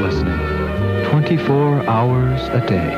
[0.00, 0.38] listening
[1.10, 2.92] 24 hours a day.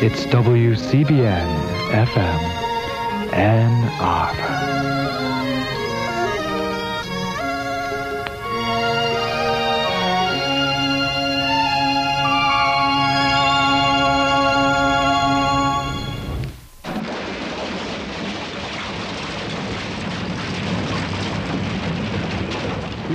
[0.00, 1.48] It's WCBN
[1.90, 4.67] FM Ann Arbor.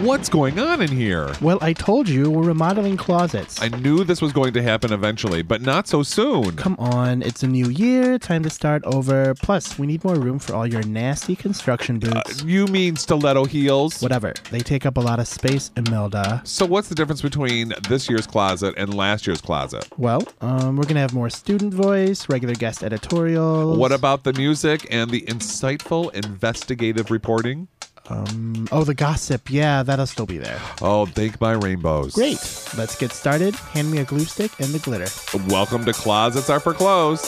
[0.04, 1.32] What's going on in here?
[1.40, 3.62] Well, I told you we're remodeling closets.
[3.62, 6.58] I knew this was going to happen eventually, but not so soon.
[6.58, 9.34] Come on, it's a new year, time to start over.
[9.36, 12.44] Plus, we need more room for all your nasty construction boots.
[12.44, 14.02] You mean stiletto heels?
[14.02, 14.34] Whatever.
[14.52, 16.41] They take up a lot of space, Imelda.
[16.44, 19.88] So what's the difference between this year's closet and last year's closet?
[19.98, 23.77] Well, um, we're gonna have more student voice, regular guest editorials.
[23.77, 27.70] What about the music and the insightful investigative reporting?
[28.09, 29.49] Um, oh, the gossip.
[29.49, 30.59] Yeah, that'll still be there.
[30.81, 32.13] Oh, thank my rainbows.
[32.13, 32.38] Great.
[32.77, 33.55] Let's get started.
[33.55, 35.07] Hand me a glue stick and the glitter.
[35.48, 37.21] Welcome to Closets Are for Clothes.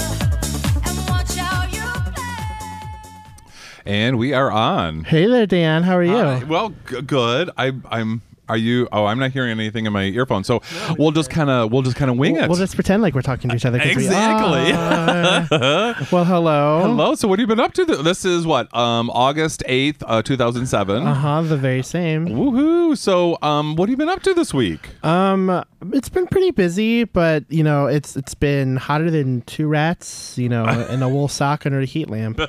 [0.86, 3.84] And watch how you play.
[3.86, 5.04] And we are on.
[5.04, 5.84] Hey there, Dan.
[5.84, 6.16] How are you?
[6.18, 7.52] Uh, well, g- good.
[7.56, 8.24] I, I'm.
[8.50, 8.88] Are you?
[8.92, 10.44] Oh, I'm not hearing anything in my earphone.
[10.44, 10.62] So
[10.98, 12.50] we'll just kind of we'll just kind of wing we'll, it.
[12.50, 13.78] we'll just pretend like we're talking to each other.
[13.78, 14.72] we Exactly.
[14.74, 15.96] are.
[16.12, 16.82] well, hello.
[16.82, 17.16] Hello.
[17.16, 17.86] So what have you been up to?
[17.86, 21.06] Th- This is what um August eighth, uh, two thousand seven.
[21.06, 21.42] Uh huh.
[21.44, 22.28] The very same.
[22.28, 22.98] Woohoo!
[22.98, 24.90] So um, what have you been up to this week?
[25.06, 25.64] Um,
[25.94, 30.50] it's been pretty busy, but you know, it's it's been hotter than two rats, you
[30.50, 32.40] know, in a wool sock under a heat lamp.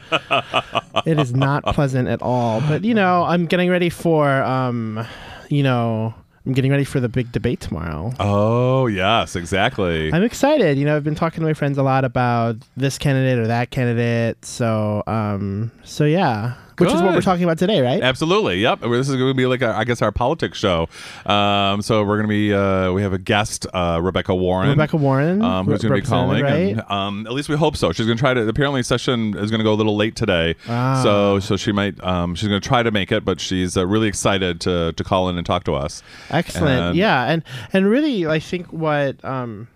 [1.06, 2.60] it is not pleasant at all.
[2.62, 5.06] But you know, I'm getting ready for um,
[5.50, 6.14] you know,
[6.46, 8.14] I'm getting ready for the big debate tomorrow.
[8.18, 10.12] Oh yes, exactly.
[10.12, 10.78] I'm excited.
[10.78, 13.70] You know, I've been talking to my friends a lot about this candidate or that
[13.70, 14.42] candidate.
[14.44, 18.02] So, um, so yeah, which is what we're talking about today, right?
[18.02, 18.58] Absolutely.
[18.60, 18.80] Yep.
[18.80, 20.88] This is going to be like, I guess, our politics show.
[21.26, 24.70] Um, so we're going to be, uh, we have a guest, uh, Rebecca Warren.
[24.70, 26.42] Rebecca Warren, Um, who's going to be calling.
[26.42, 27.92] representative, And, um, at least we hope so.
[27.92, 30.56] She's going to try to, apparently, session is going to go a little late today.
[30.68, 31.00] Ah.
[31.02, 33.86] So, so she might, um, she's going to try to make it, but she's uh,
[33.86, 36.02] really excited to, to call in and talk to us.
[36.30, 36.80] Excellent.
[36.80, 37.42] And- yeah, and
[37.72, 39.68] and really, I think what um,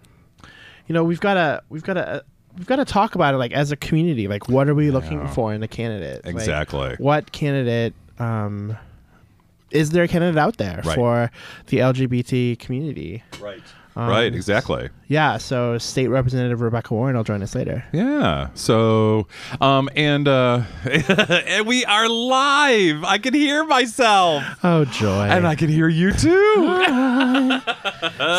[0.86, 2.24] you know, we've got a, we've got to.
[2.56, 4.28] We've got to talk about it like as a community.
[4.28, 6.24] Like, what are we looking for in a candidate?
[6.24, 6.94] Like, Exactly.
[6.98, 8.76] what candidate um,
[9.70, 10.94] is there a candidate out there Right.
[10.94, 11.30] for
[11.66, 13.22] the LGBT community?
[13.40, 13.60] Right.
[13.96, 14.34] Um, right.
[14.34, 14.88] Exactly.
[15.06, 15.38] Yeah.
[15.38, 17.84] So, State Representative Rebecca Warren will join us later.
[17.92, 18.48] Yeah.
[18.54, 19.28] So,
[19.60, 23.04] um, and uh, and we are live.
[23.04, 25.26] I can hear myself, Oh joy!
[25.26, 26.30] and I can hear you too.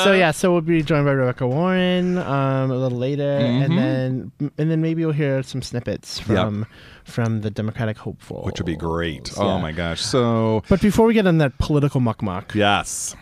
[0.03, 3.63] so yeah, so we'll be joined by Rebecca Warren um, a little later, Mm-hmm.
[3.63, 6.65] and then and then maybe you'll hear some snippets from
[7.03, 9.31] from the Democratic hopeful, which would be great.
[9.37, 9.43] Yeah.
[9.43, 10.01] Oh my gosh.
[10.01, 13.15] So, But before we get on that political muck muck, yes,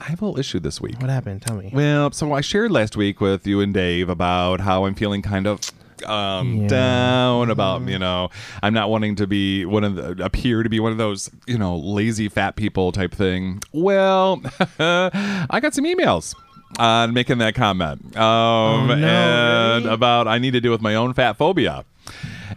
[0.00, 1.00] I have a little issue this week.
[1.00, 1.42] what happened?
[1.42, 1.70] Tell me.
[1.72, 5.46] Well, so I shared last week with you and Dave about how I'm feeling kind
[5.46, 5.60] of
[6.06, 6.68] um Yeah.
[6.68, 8.28] down about you know
[8.64, 11.56] i'm not wanting to be one of the appear to be one of those you
[11.56, 14.42] know lazy fat people type thing well
[14.80, 16.34] i got some emails
[16.78, 19.94] on making that comment um Oh, no, and really?
[19.94, 21.84] about i need to deal with my own fat phobia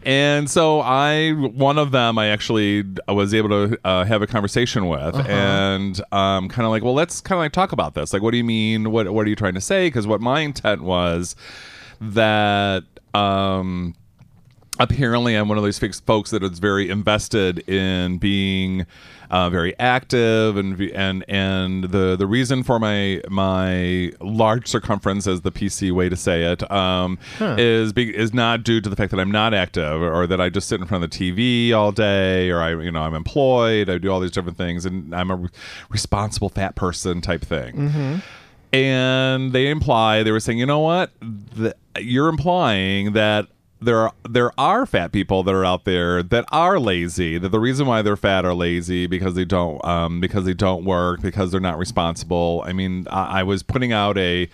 [0.03, 4.87] and so I, one of them, I actually was able to uh, have a conversation
[4.87, 5.27] with, Uh-huh.
[5.27, 8.13] and um, kind of like, well, let's kind of like talk about this.
[8.13, 8.91] Like, what do you mean?
[8.91, 9.87] What What are you trying to say?
[9.87, 11.35] Because what my intent was
[11.99, 12.83] that.
[13.13, 13.95] Um,
[14.79, 18.85] apparently I'm one of those folks that is very invested in being
[19.29, 25.41] uh, very active and and and the the reason for my my large circumference as
[25.41, 29.11] the PC way to say it um, is be, is not due to the fact
[29.11, 31.91] that I'm not active or, that I just sit in front of the TV all
[31.91, 35.29] day or I you know I'm employed I do all these different things and I'm
[35.31, 35.49] a re-
[35.89, 38.21] responsible fat person type thing.
[38.73, 43.47] And they imply they were saying, you know what, the, you're implying that
[43.81, 47.37] there are there are fat people that are out there that are lazy.
[47.37, 50.83] That the reason why they're fat are lazy because they don't um, because they don't
[50.83, 52.63] work because they're not responsible.
[52.65, 54.49] I mean, I, I was putting out a.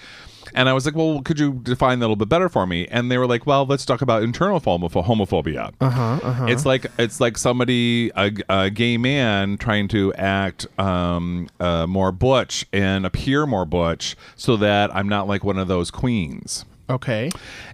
[0.56, 2.86] And I was like, "Well, could you define that a little bit better for me?"
[2.90, 6.20] And they were like, "Well, let's talk about internal homopho- homophobia." Uh huh.
[6.22, 6.46] Uh huh.
[6.48, 12.12] It's like it's like somebody a, a gay man trying to act um, uh, more
[12.12, 16.66] butch and appear more butch, so that I'm not like one of those queens.
[16.90, 17.30] Okay.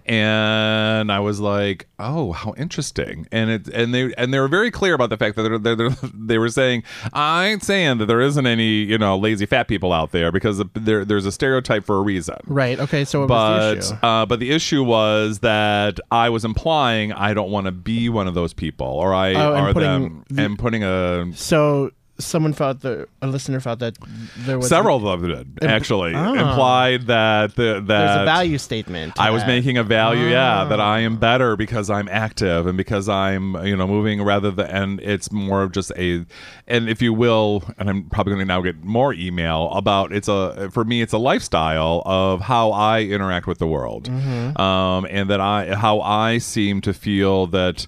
[0.06, 4.70] and I was like, "Oh, how interesting!" And it and they and they were very
[4.70, 8.06] clear about the fact that they're, they're, they're- they were saying, "I ain't saying that
[8.06, 11.84] there isn't any you know lazy fat people out there because there there's a stereotype
[11.84, 12.78] for a reason." Right.
[12.78, 13.04] Okay.
[13.04, 13.94] So the But issue?
[14.02, 18.26] uh, but the issue was that I was implying I don't want to be one
[18.28, 21.90] of those people, or I Oh, or putting them, the- and putting a so
[22.24, 23.96] someone felt that a listener felt that
[24.38, 26.32] there was several of them did actually Ah.
[26.34, 29.14] implied that the, that there's a value statement.
[29.18, 33.08] I was making a value, yeah, that I am better because I'm active and because
[33.08, 36.24] I'm, you know, moving rather than, and it's more of just a,
[36.66, 40.28] and if you will, and I'm probably going to now get more email about it's
[40.28, 44.08] a, for me, it's a lifestyle of how I interact with the world.
[44.08, 47.86] Um, and that I, how I seem to feel that,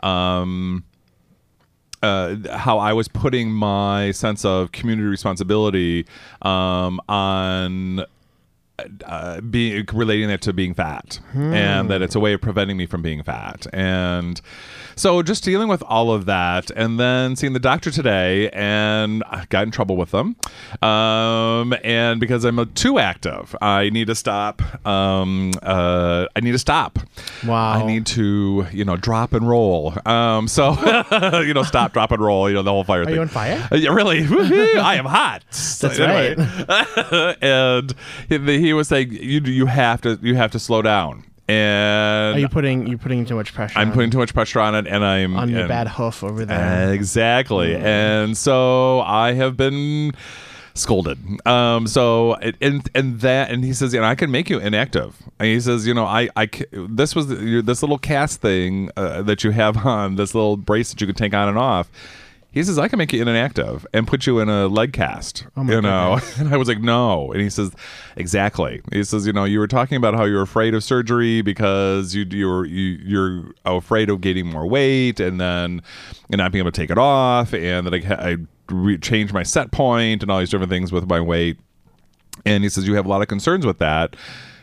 [0.00, 0.84] um,
[2.04, 6.06] uh, how I was putting my sense of community responsibility
[6.42, 8.04] um, on
[9.04, 12.86] uh, being relating that to being fat, and that it's a way of preventing me
[12.86, 14.40] from being fat, and
[14.96, 19.44] so just dealing with all of that, and then seeing the doctor today, and I
[19.48, 20.36] got in trouble with them,
[20.82, 24.62] um, and because I'm uh, too active, I need to stop.
[24.86, 26.98] Um, uh, I need to stop.
[27.46, 27.72] Wow.
[27.74, 29.94] I need to, you know, drop and roll.
[30.06, 30.72] Um, so
[31.40, 32.48] you know, stop, drop and roll.
[32.48, 33.14] You know, the whole fire Are thing.
[33.14, 33.68] you on fire?
[33.70, 34.20] Uh, Yeah, really.
[34.78, 35.44] I am hot.
[35.50, 37.36] That's right.
[37.42, 37.94] and
[38.28, 41.24] he, he was saying you you have to you have to slow down.
[41.46, 43.78] And Are you putting you putting too much pressure?
[43.78, 46.24] I'm on, putting too much pressure on it, and I'm on your and- bad hoof
[46.24, 46.92] over there.
[46.94, 47.76] Exactly.
[47.76, 50.12] And so I have been
[50.72, 51.18] scolded.
[51.46, 55.14] Um, so and and that and he says, you know, I can make you inactive.
[55.38, 58.40] And he says, you know, I I ca- this was the, your- this little cast
[58.40, 61.58] thing uh, that you have on this little brace that you can take on and
[61.58, 61.90] off.
[62.54, 65.44] He says I can make you inactive and put you in a leg cast.
[65.56, 66.38] Oh my you know, goodness.
[66.38, 67.32] and I was like, no.
[67.32, 67.72] And he says,
[68.14, 68.80] exactly.
[68.92, 72.24] He says, you know, you were talking about how you're afraid of surgery because you
[72.30, 75.82] you're you, you're afraid of gaining more weight and then
[76.30, 78.36] and not being able to take it off, and that I, I
[78.68, 81.58] re- changed my set point and all these different things with my weight.
[82.46, 84.14] And he says, you have a lot of concerns with that.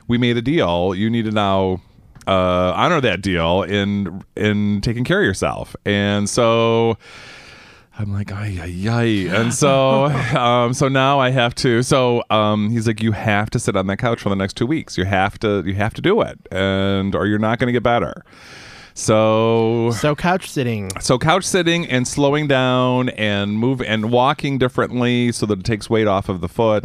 [0.08, 0.96] We made a deal.
[0.96, 1.82] You need to now
[2.26, 5.76] uh, honor that deal in in taking care of yourself.
[5.86, 6.98] And so
[8.02, 9.06] I'm like, ay, ay, ay.
[9.36, 10.06] And so,
[10.38, 13.88] um, so now I have to, so, um, he's like, you have to sit on
[13.88, 14.98] that couch for the next two weeks.
[14.98, 16.40] You have to, you have to do it.
[16.52, 18.24] And, or you're not going to get better.
[18.94, 20.92] So, so couch sitting.
[21.00, 25.90] so couch sitting and slowing down and move and walking differently so that it takes
[25.90, 26.84] weight off of the foot.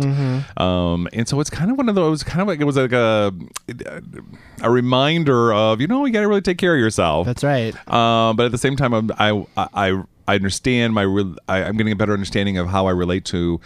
[0.57, 2.65] Um, and so it's kind of one of those, it was kind of like, it
[2.65, 3.35] was like a,
[4.63, 7.27] a reminder of, you know, you got to really take care of yourself.
[7.27, 7.75] That's right.
[7.93, 11.77] Um, but at the same time, I'm, I I I understand my re- I, I'm
[11.77, 13.61] getting a better understanding of how I relate to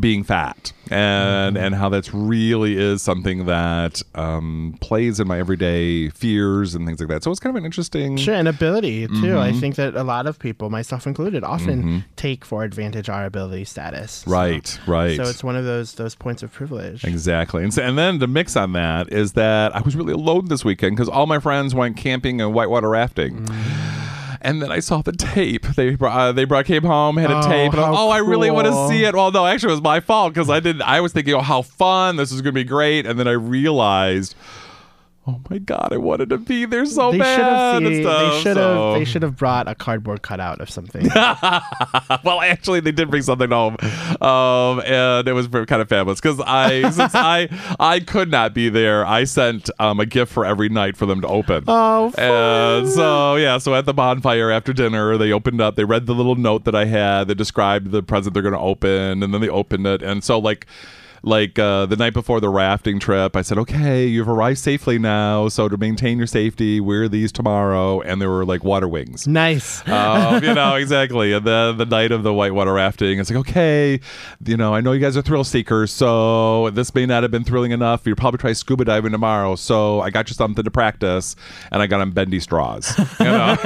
[0.00, 6.08] being fat and and how that's really is something that um, plays in my everyday
[6.08, 7.22] fears and things like that.
[7.22, 8.16] So it's kind of an interesting.
[8.16, 9.12] Sure, and ability too.
[9.12, 9.38] Mm-hmm.
[9.38, 13.64] I think that a lot of people, myself included, often take for advantage our ability
[13.66, 14.10] status.
[14.10, 15.16] So- Right, right.
[15.16, 17.04] So it's one of those those points of privilege.
[17.04, 17.62] Exactly.
[17.62, 20.64] And, so, and then the mix on that is that I was really alone this
[20.64, 23.46] weekend because all my friends went camping and whitewater rafting.
[24.44, 25.66] And then I saw the tape.
[25.74, 28.18] They brought, uh, they brought came home, had a Oh, tape, and I oh, I
[28.18, 29.14] really want to see it.
[29.14, 30.82] Well, no, actually, it was my fault because I didn't.
[30.82, 32.16] I was thinking, oh, how fun!
[32.16, 33.06] This is going to be great.
[33.06, 34.34] And then I realized,
[35.26, 37.40] oh my god, I wanted to be there so They should bad.
[37.40, 37.76] have.
[37.82, 38.02] and They
[38.42, 38.56] should have.
[38.56, 41.08] so- They should have brought a cardboard cutout of something.
[42.24, 43.76] well, actually, they did bring something home,
[44.20, 47.48] um, and it was kind of fabulous because I, since I,
[47.80, 51.20] I could not be there, I sent um, a gift for every night for them
[51.22, 51.64] to open.
[51.68, 55.76] Oh, and so yeah, so at the bonfire after dinner, they opened up.
[55.76, 58.60] They read the little note that I had that described the present they're going to
[58.60, 60.66] open, and then they opened it, and so like.
[61.24, 65.48] Like uh, the night before the rafting trip, I said, "Okay, you've arrived safely now.
[65.48, 69.86] So to maintain your safety, wear these tomorrow." And there were like water wings nice.
[69.88, 74.00] um, you know exactly and then the night of the whitewater rafting it's like okay
[74.44, 77.44] you know i know you guys are thrill seekers so this may not have been
[77.44, 81.34] thrilling enough you'll probably try scuba diving tomorrow so i got you something to practice
[81.72, 83.56] and i got them bendy straws you know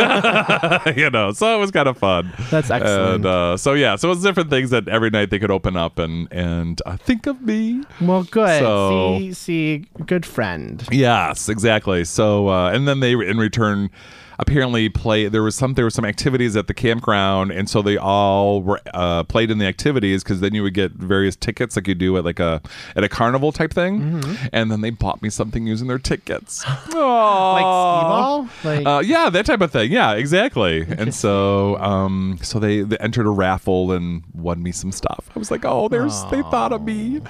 [0.97, 3.15] you know so it was kind of fun That's excellent.
[3.17, 5.99] and uh, so yeah so it's different things that every night they could open up
[5.99, 8.61] and and uh, think of me well, good.
[8.61, 10.87] so- see, see, good friend.
[10.93, 12.05] Yes, exactly.
[12.05, 13.91] So, uh, and then they, in return,
[14.39, 15.29] apparently play.
[15.29, 18.81] There was some there were some activities at the campground, and so they all were
[18.95, 22.17] uh, played in the activities because then you would get various tickets like you do
[22.17, 22.61] at like a
[22.97, 24.47] at a carnival type thing, Mm-hmm.
[24.53, 26.65] and then they bought me something using their tickets.
[26.67, 28.65] like Aww.
[28.65, 29.91] like Uh, yeah, that type of thing.
[29.93, 30.83] Yeah, exactly.
[30.89, 35.31] And so, um, so they, they entered a raffle and won me some stuff.
[35.35, 37.21] I was like, oh, there's they thought of me.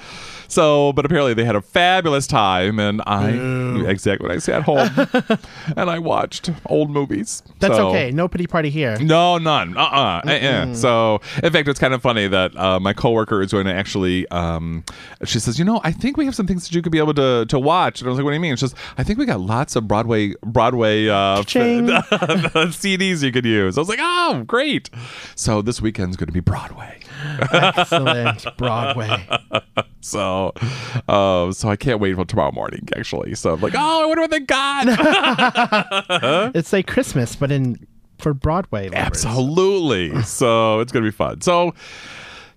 [0.47, 3.29] So, but apparently they had a fabulous time, and I
[3.87, 4.89] exactly what I sat home
[5.77, 6.98] and I watched old movies.
[7.59, 8.11] That's So- okay.
[8.11, 8.97] No pity party here.
[8.99, 9.75] no, none.
[9.77, 10.21] Uh uh-uh.
[10.29, 10.73] uh.
[10.73, 14.27] So, in fact, it's kind of funny that uh, my coworker is going to actually.
[14.29, 14.83] Um,
[15.25, 17.13] she says, "You know, I think we have some things that you could be able
[17.15, 19.19] to to watch." And I was like, "What do you mean?" She says, "I think
[19.19, 24.43] we got lots of Broadway Broadway uh, CDs you could use." I was like, "Oh,
[24.47, 24.89] great!"
[25.35, 26.99] So this weekend's going to be Broadway.
[27.51, 29.27] Excellent Broadway.
[30.01, 30.53] So,
[31.09, 32.87] uh, so I can't wait until tomorrow morning.
[32.95, 34.87] Actually, so I'm like, "Oh, I wonder what they got."
[36.55, 37.87] It's like Christmas, but in
[38.19, 38.89] for Broadway.
[38.89, 39.25] lovers.
[39.25, 40.21] Absolutely.
[40.23, 41.41] so it's going to be fun.
[41.41, 41.73] So,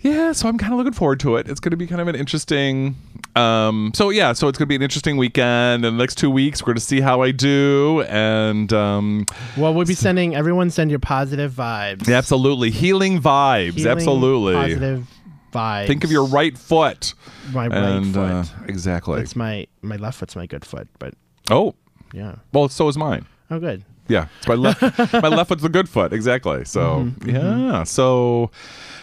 [0.01, 1.49] yeah, so I'm kind of looking forward to it.
[1.49, 2.97] It's going to be kind of an interesting.
[3.37, 5.85] Um, so yeah, so it's going to be an interesting weekend.
[5.85, 8.03] And the next two weeks, we're going to see how I do.
[8.09, 12.13] And um, Well, we'll be sending everyone send your positive vibes.
[12.13, 13.75] absolutely healing vibes.
[13.75, 14.55] Healing, absolutely.
[14.55, 15.07] positive
[15.53, 15.87] vibes.
[15.87, 17.15] Think of your right foot.
[17.53, 18.21] my right and foot.
[18.21, 19.21] uh, exactly.
[19.21, 21.15] it's my my left foot's my good foot, but
[21.51, 21.75] oh,
[22.13, 22.37] yeah.
[22.53, 23.27] well, so is mine.
[23.51, 23.85] Oh, good.
[24.13, 24.81] Yeah, it's my left.
[25.15, 26.13] my left foot's the good foot.
[26.13, 26.65] Exactly.
[26.65, 26.81] So
[27.21, 27.85] Mm-hmm, yeah.
[27.85, 28.51] So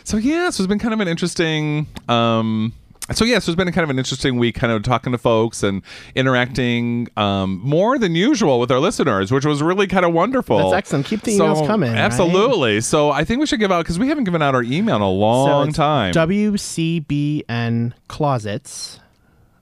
[0.03, 0.49] so yeah.
[0.51, 1.87] So it's been kind of an interesting.
[2.07, 2.73] um
[3.11, 5.63] so yeah, so it's been kind of an interesting week, kind of talking to folks
[5.63, 5.81] and
[6.13, 10.57] interacting um, more than usual with our listeners, which was really kind of wonderful.
[10.59, 11.07] That's excellent.
[11.07, 11.97] Keep the So- emails coming, right?
[11.97, 12.81] Absolutely.
[12.81, 15.01] So I think we should give out because we haven't given out our email in
[15.01, 16.13] a So long it's time.
[16.13, 18.99] WCBN closets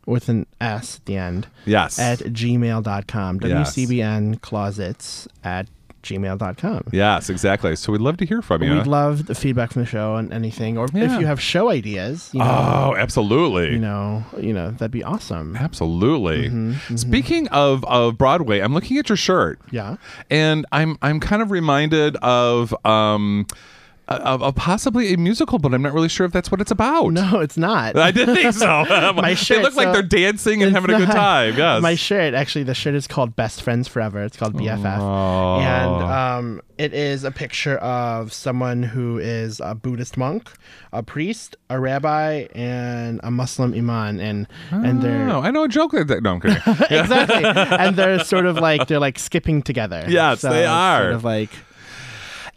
[0.07, 1.99] with an S at the end yes.
[1.99, 3.39] at gmail.com.
[3.43, 3.75] Yes.
[3.75, 5.67] WCBN closets at
[6.03, 6.83] gmail.com.
[6.93, 7.75] yes, exactly.
[7.75, 8.71] So we'd love to hear from you.
[8.75, 11.13] We'd love the feedback from the show and anything, or Yeah.
[11.13, 12.45] if you have show ideas, you know,
[12.93, 13.71] oh, absolutely.
[13.73, 15.57] you know, you know, that'd be awesome.
[15.57, 16.49] Absolutely.
[16.49, 19.59] Mm-hmm, Speaking of of Broadway, I'm looking at your shirt.
[19.71, 19.97] Yeah.
[20.29, 23.45] and I'm I'm kind of reminded of um
[24.07, 27.11] of, of possibly a musical, but I'm not really sure if that's what it's about.
[27.11, 27.97] No, it's not.
[27.97, 28.85] I didn't think so.
[29.15, 29.57] My shirt.
[29.57, 31.57] They look like they're dancing and having a good not- time.
[31.57, 31.81] Yes.
[31.81, 34.23] My shirt, actually, the shirt is called Best Friends Forever.
[34.23, 34.99] It's called BFF.
[34.99, 35.59] Oh.
[35.59, 40.51] And um, it is a picture of someone who is a Buddhist monk,
[40.93, 44.19] a priest, a rabbi, and a Muslim imam.
[44.19, 45.29] And, and they're.
[45.29, 46.23] Oh, I know a joke like that.
[46.23, 46.57] No, I'm kidding.
[46.89, 47.43] exactly.
[47.43, 50.05] and they're sort of like, they're like skipping together.
[50.07, 51.01] Yes, they are.
[51.03, 51.49] Sort of like.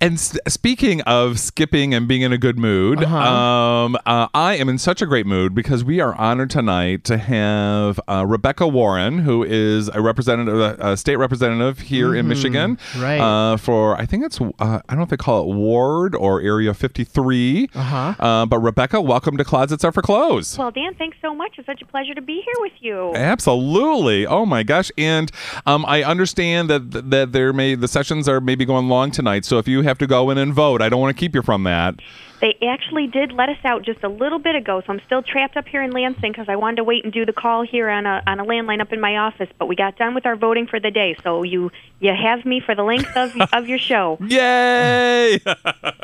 [0.02, 3.16] And s- speaking of skipping and being in a good mood, Uh-huh.
[3.18, 7.18] um, uh, I am in such a great mood because we are honored tonight to
[7.18, 13.02] have uh, Rebecca Warren, who is a representative, a state representative here in Michigan, Mm-hmm.
[13.02, 13.20] right.
[13.20, 16.40] Uh, for I think it's uh, I don't know if they call it Ward or
[16.40, 17.68] Area 53.
[17.74, 18.14] Uh-huh.
[18.18, 20.56] Uh, but Rebecca, welcome to Closets Are for Clothes.
[20.56, 21.56] Well, Dan, thanks so much.
[21.58, 23.12] It's such a pleasure to be here with you.
[23.14, 24.26] Absolutely.
[24.26, 24.90] Oh my gosh.
[24.96, 25.30] And
[25.66, 29.44] um, I understand that that there may the sessions are maybe going long tonight.
[29.44, 31.42] So if you have to go in and vote, I don't want to keep you
[31.42, 31.94] from that.
[32.40, 35.58] They actually did let us out just a little bit ago, so I'm still trapped
[35.58, 38.06] up here in Lansing because I wanted to wait and do the call here on
[38.06, 39.48] a on a landline up in my office.
[39.58, 41.70] But we got done with our voting for the day, so you
[42.00, 44.16] you have me for the length of of your show.
[44.26, 45.38] Yay!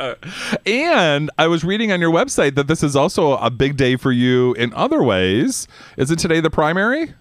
[0.66, 4.12] and I was reading on your website that this is also a big day for
[4.12, 5.66] you in other ways.
[5.96, 7.14] Is it today the primary?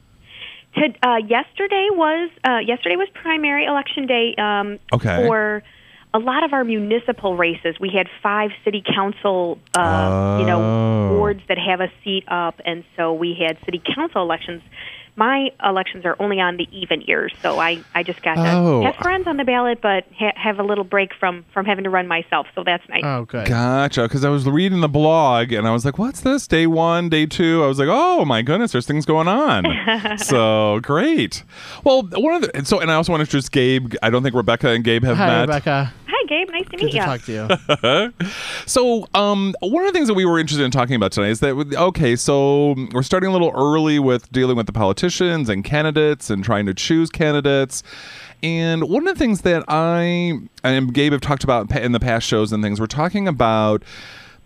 [0.75, 5.15] To, uh, yesterday was uh, yesterday was primary election day um, Okay.
[5.15, 5.63] for
[6.15, 7.75] a lot of our municipal races.
[7.79, 11.17] We had five city council, uh, you know, Oh.
[11.17, 14.62] wards that have a seat up, and so we had city council elections.
[15.17, 18.84] My elections are only on the even years, so I, I just got to Oh.
[18.84, 21.89] have friends on the ballot, but ha- have a little break from from having to
[21.89, 22.48] run myself.
[22.53, 23.00] So that's nice.
[23.05, 23.48] Oh, good.
[23.48, 24.03] Gotcha.
[24.03, 26.48] Because I was reading the blog and I was like, what's this?
[26.48, 27.63] Day one, day two.
[27.63, 29.63] I was like, oh my goodness, there's things going on.
[30.17, 31.43] so great.
[31.86, 33.93] Well, one of the, so, and I also want to introduce Gabe.
[34.03, 35.41] I don't think Rebecca and Gabe have Hi, met.
[35.48, 35.93] Rebecca.
[36.27, 36.50] Hi, Gabe.
[36.50, 37.03] Nice to Good meet to you.
[37.03, 38.27] talk to you.
[38.67, 41.39] So, um, one of the things that we were interested in talking about tonight is
[41.41, 46.29] that, okay, so we're starting a little early with dealing with the politicians and candidates
[46.32, 47.84] and trying to choose candidates.
[48.41, 52.25] And one of the things that I and Gabe have talked about in the past
[52.27, 53.84] shows and things, we're talking about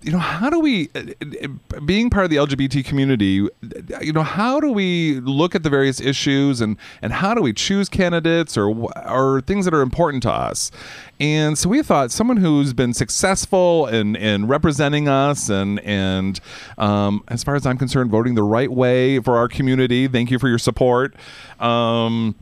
[0.02, 1.02] you know how do we uh,
[1.44, 5.64] uh, being part of the lgbt community uh, you know how do we look at
[5.64, 8.70] the various issues and and how do we choose candidates or
[9.08, 10.72] or things that are important to us?
[11.20, 16.40] And so we thought someone who's been successful in in representing us and and
[16.78, 20.40] um, as far as i'm concerned voting the right way for our community thank you
[20.40, 21.16] for your support.
[21.60, 22.36] Um,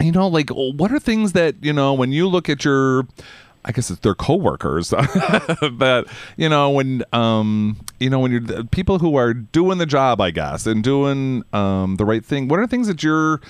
[0.00, 3.06] you know, like what are things that you know when you look at your
[3.64, 6.04] I guess it's their coworkers that
[6.36, 10.30] you know when um you know when you're people who are doing the job I
[10.30, 13.40] guess and doing um the right thing what are things that you're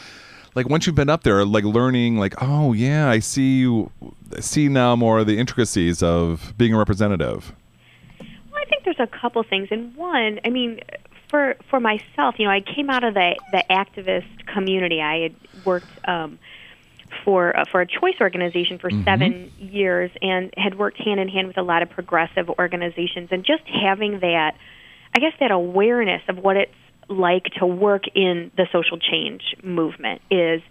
[0.54, 3.90] like once you've been up there like learning like oh yeah I see you
[4.40, 7.52] see now more of the intricacies of being a representative
[8.20, 10.80] Well, I think there's a couple things, and one, I mean,
[11.28, 15.00] for for myself, you know, I came out of the the activist community.
[15.02, 16.38] I had worked um,
[17.24, 21.48] for uh, for a choice organization for seven years, and had worked hand in hand
[21.48, 24.54] with a lot of progressive organizations, and just having that,
[25.14, 26.72] I guess, that awareness of what it's
[27.08, 30.62] like to work in the social change movement is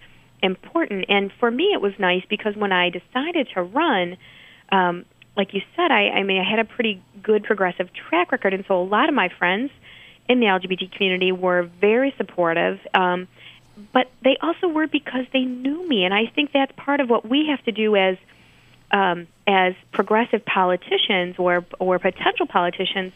[0.41, 1.05] important.
[1.10, 4.17] And for me, it was nice because when I decided to run,
[4.72, 5.05] um,
[5.38, 8.65] like you said, I, I mean, I had a pretty good progressive track record, and
[8.67, 9.72] so a lot of my friends
[10.27, 12.79] in the LGBT community were very supportive.
[12.93, 13.27] Um,
[13.92, 17.27] but they also were because they knew me, and I think that's part of what
[17.27, 18.18] we have to do as
[18.92, 23.13] um, as progressive politicians or or potential politicians.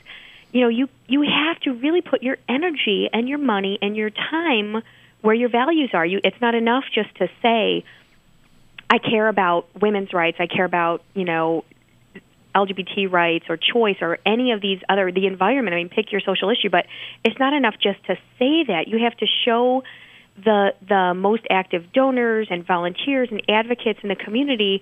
[0.52, 4.10] You know, you you have to really put your energy and your money and your
[4.10, 4.82] time
[5.22, 6.06] where your values are.
[6.06, 7.84] You, it's not enough just to say,
[8.90, 10.38] "I care about women's rights.
[10.40, 11.64] I care about you know
[12.56, 15.76] LGBT rights or choice or any of these other the environment.
[15.76, 16.88] I mean, pick your social issue, but
[17.24, 18.88] it's not enough just to say that.
[18.88, 19.84] You have to show
[20.44, 24.82] the the most active donors and volunteers and advocates in the community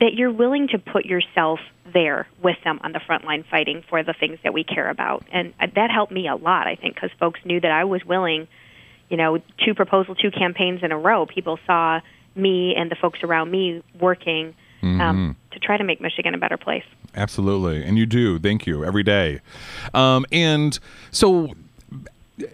[0.00, 1.60] that you're willing to put yourself
[1.92, 5.24] there with them on the front line fighting for the things that we care about.
[5.30, 8.02] And uh, that helped me a lot, I think, because folks knew that I was
[8.04, 8.48] willing,
[9.10, 11.26] you know, two proposal, two campaigns in a row.
[11.26, 12.00] People saw
[12.34, 16.56] me and the folks around me working um, to try to make Michigan a better
[16.56, 16.84] place.
[17.14, 18.38] Absolutely, and you do.
[18.38, 19.40] Thank you every day.
[19.92, 20.78] Um, and
[21.10, 21.54] so,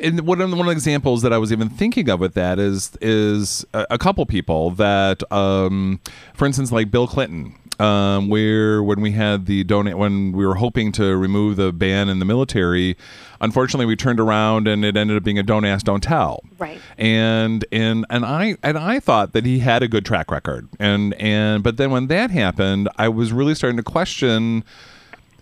[0.01, 2.35] and one of the, one of the examples that I was even thinking of with
[2.35, 6.01] that is is a, a couple people that, um,
[6.35, 7.55] for instance, like Bill Clinton.
[7.79, 12.09] Um, where when we had the donate when we were hoping to remove the ban
[12.09, 12.97] in the military,
[13.39, 16.81] unfortunately we turned around and it ended up being a don't ask, don't tell Right.
[16.97, 21.13] and and and I and I thought that he had a good track record and
[21.21, 24.65] and but then when that happened I was really starting to question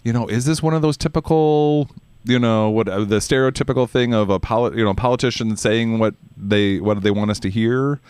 [0.02, 1.88] you know is this one of those typical
[2.24, 6.14] you know what uh, the stereotypical thing of a poli- you know politician saying what
[6.36, 8.00] they what they want us to hear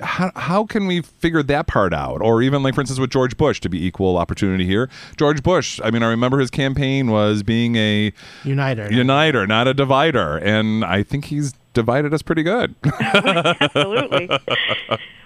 [0.00, 3.36] how, how can we figure that part out or even like for instance with george
[3.36, 7.42] bush to be equal opportunity here george bush i mean i remember his campaign was
[7.42, 8.92] being a Uniter.
[8.92, 14.26] uniter not a divider and i think he's divided us pretty good Absolutely.
[14.28, 14.38] well,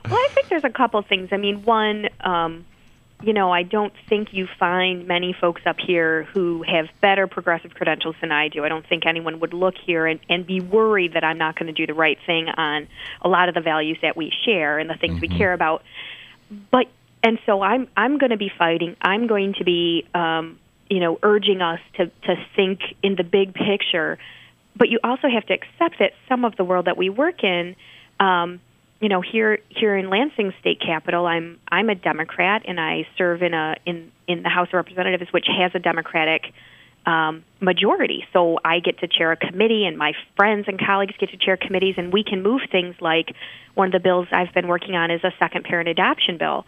[0.04, 1.28] I think there's a couple things.
[1.32, 2.64] I mean, one, um,
[3.22, 7.74] you know, I don't think you find many folks up here who have better progressive
[7.74, 8.64] credentials than I do.
[8.64, 11.66] I don't think anyone would look here and, and be worried that I'm not going
[11.66, 12.86] to do the right thing on
[13.20, 15.82] a lot of the values that we share and the things we care about.
[16.70, 16.86] But
[17.24, 18.96] and so I'm I'm going to be fighting.
[19.02, 23.52] I'm going to be, um, you know, urging us to to think in the big
[23.52, 24.18] picture.
[24.76, 27.74] But you also have to accept that some of the world that we work in.
[28.20, 28.60] Um,
[29.00, 33.42] you know here here in Lansing state capital I'm I'm a Democrat and I serve
[33.42, 36.52] in a in in the House of Representatives which has a Democratic
[37.06, 38.26] um, majority.
[38.32, 41.56] So I get to chair a committee and my friends and colleagues get to chair
[41.56, 43.34] committees and we can move things like
[43.74, 46.66] one of the bills I've been working on is a second parent adoption bill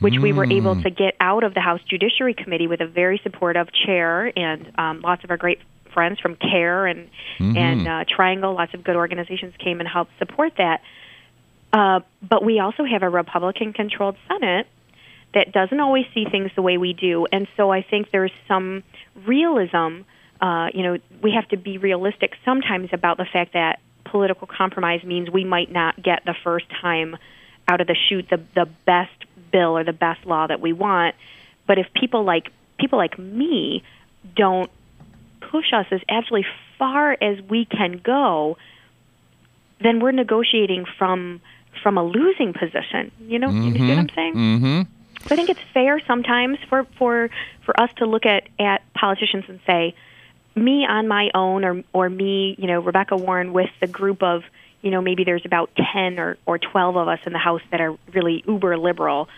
[0.00, 3.20] which we were able to get out of the House Judiciary Committee with a very
[3.22, 5.60] supportive chair and um, lots of our great
[5.94, 10.54] friends from CARE and and uh, Triangle lots of good organizations came and helped support
[10.56, 10.80] that
[11.72, 14.66] uh, but we also have a Republican controlled Senate
[15.34, 17.26] that doesn't always see things the way we do.
[17.32, 18.82] And so I think there's some
[19.26, 20.02] realism.
[20.40, 25.02] Uh, you know, we have to be realistic sometimes about the fact that political compromise
[25.02, 27.16] means we might not get the first time
[27.66, 29.12] out of the chute the, the best
[29.50, 31.14] bill or the best law that we want.
[31.66, 33.82] But if people like people like me
[34.36, 34.70] don't
[35.40, 36.46] push us as absolutely
[36.78, 38.58] far as we can go,
[39.80, 41.40] then we're negotiating from
[41.82, 43.10] from a losing position.
[43.20, 44.34] You know, you see what I'm saying?
[44.34, 44.82] mm-hmm
[45.26, 47.30] So I think it's fair sometimes for for
[47.64, 49.94] for us to look at at politicians and say,
[50.54, 54.44] me on my own, or or me, you know, Rebecca Warren with the group of,
[54.82, 57.80] you know, maybe there's about ten or or twelve of us in the House that
[57.80, 59.28] are really uber liberal.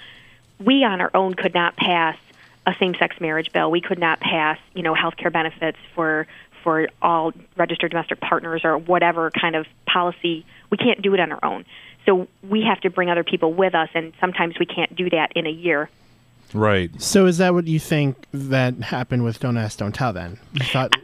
[0.58, 2.16] We on our own could not pass
[2.66, 3.70] a same-sex marriage bill.
[3.70, 6.26] We could not pass, you know, health care benefits for
[6.62, 10.46] for all registered domestic partners or whatever kind of policy.
[10.70, 11.66] We can't do it on our own.
[12.06, 15.32] So we have to bring other people with us, and sometimes we can't do that
[15.34, 15.88] in a year.
[16.52, 20.12] right So is that what you think that happened with Don't Ask, Don't Tell?
[20.12, 20.94] Then you thought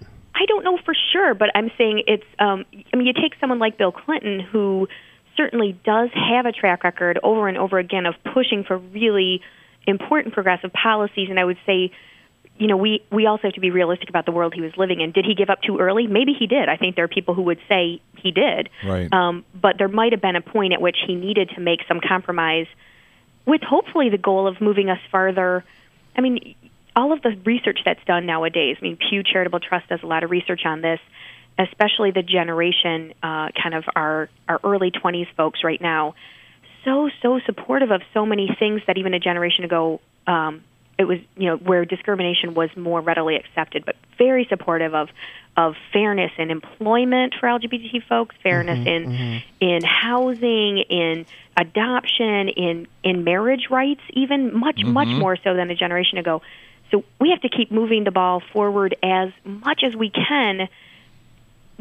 [0.40, 2.24] I don't know for sure, but I'm saying it's.
[2.38, 4.88] Um, I mean, you take someone like Bill Clinton, who
[5.36, 9.42] certainly does have a track record over and over again of pushing for really
[9.86, 11.28] important progressive policies.
[11.30, 11.92] And I would say,
[12.60, 15.00] you know, we, we also have to be realistic about the world he was living
[15.00, 15.12] in.
[15.12, 16.06] Did he give up too early?
[16.06, 16.68] Maybe he did.
[16.68, 18.68] I think there are people who would say he did.
[18.84, 19.10] Right.
[19.10, 22.00] Um, but there might have been a point at which he needed to make some
[22.06, 22.66] compromise
[23.46, 25.64] with hopefully the goal of moving us farther.
[26.14, 26.54] I mean,
[26.94, 30.22] all of the research that's done nowadays, I mean, Pew Charitable Trust does a lot
[30.22, 31.00] of research on this,
[31.58, 36.14] especially the generation, uh, kind of our, our early 20s folks right now.
[36.84, 40.62] So, so supportive of so many things that even a generation ago, um,
[41.00, 45.08] it was, you know, where discrimination was more readily accepted, but very supportive of,
[45.56, 49.64] of fairness in employment for LGBT folks, fairness mm-hmm, in, mm-hmm.
[49.64, 51.24] in housing, in
[51.56, 55.20] adoption, in, in marriage rights, even much, much mm-hmm.
[55.20, 56.42] more so than a generation ago.
[56.90, 60.68] So we have to keep moving the ball forward as much as we can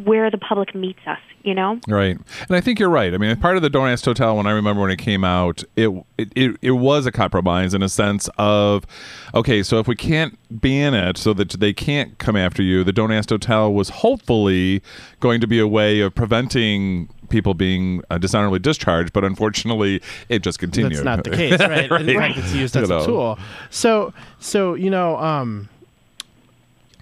[0.06, 1.80] where the public meets us, you know?
[1.88, 3.14] Right, and I think you're right.
[3.14, 5.24] I mean, part of the Don't Ask, Don't Tell, when I remember when it came
[5.24, 8.86] out, it, it it it was a compromise in a sense of,
[9.34, 12.94] okay, so if we can't ban it so that they can't come after you, the
[12.94, 14.82] Don't Ask, Don't Tell was hopefully
[15.20, 20.42] going to be a way of preventing people being uh, dishonorably discharged, but unfortunately, it
[20.42, 20.94] just continued.
[20.94, 21.92] That's not the case, right?
[21.92, 23.02] In fact, it's used You as know.
[23.02, 23.40] a tool.
[23.70, 25.70] So, so you know, um,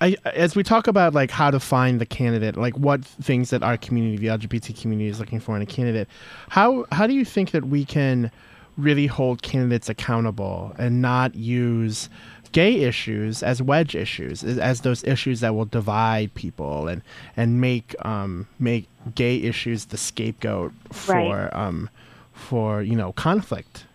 [0.02, 3.64] I as we talk about like how to find the candidate, like what things that
[3.64, 6.08] our community, the LGBT community, is looking for in a candidate.
[6.50, 8.32] How how do you think that we can
[8.78, 12.10] really hold candidates accountable and not use
[12.52, 17.02] gay issues as wedge issues as, as those issues that will divide people and
[17.36, 21.54] and make um make gay issues the scapegoat for Right.
[21.54, 21.90] um
[22.34, 23.87] for you know conflict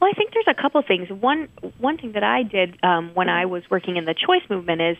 [0.00, 1.08] Well, I think there's a couple things.
[1.08, 4.80] One one thing that I did um, when I was working in the choice movement
[4.82, 4.96] is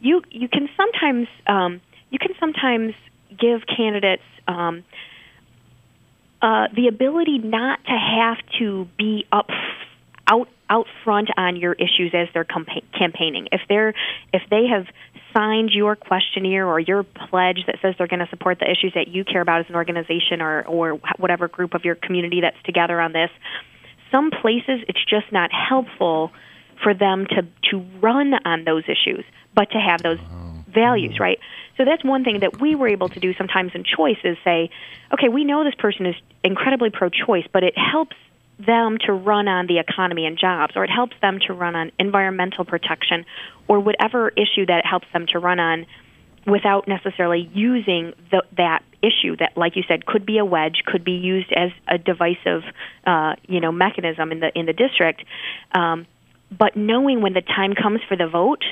[0.00, 1.80] you you can sometimes um,
[2.10, 2.94] you can sometimes
[3.30, 4.84] give candidates um,
[6.42, 9.48] uh, the ability not to have to be up
[10.28, 13.48] out out front on your issues as they're campa- campaigning.
[13.50, 13.94] If they're
[14.32, 14.86] if they have
[15.34, 19.08] signed your questionnaire or your pledge that says they're going to support the issues that
[19.08, 23.00] you care about as an organization or or whatever group of your community that's together
[23.00, 23.30] on this,
[24.14, 26.30] some places it's just not helpful
[26.82, 29.24] for them to to run on those issues,
[29.54, 30.18] but to have those
[30.68, 31.38] values, right?
[31.76, 34.70] So that's one thing that we were able to do sometimes in choice is say,
[35.12, 38.16] okay, we know this person is incredibly pro-choice, but it helps
[38.58, 41.90] them to run on the economy and jobs, or it helps them to run on
[41.98, 43.24] environmental protection,
[43.66, 45.86] or whatever issue that it helps them to run on
[46.46, 51.04] without necessarily using the, that issue that, like you said, could be a wedge, could
[51.04, 52.62] be used as a divisive,
[53.06, 55.24] uh, you know, mechanism in the in the district.
[55.72, 56.06] Um,
[56.56, 58.64] but knowing when the time comes for the vote,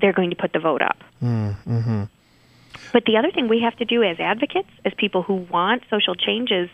[0.00, 0.98] they're going to put the vote up.
[2.92, 6.14] But the other thing we have to do as advocates, as people who want social
[6.14, 6.68] changes,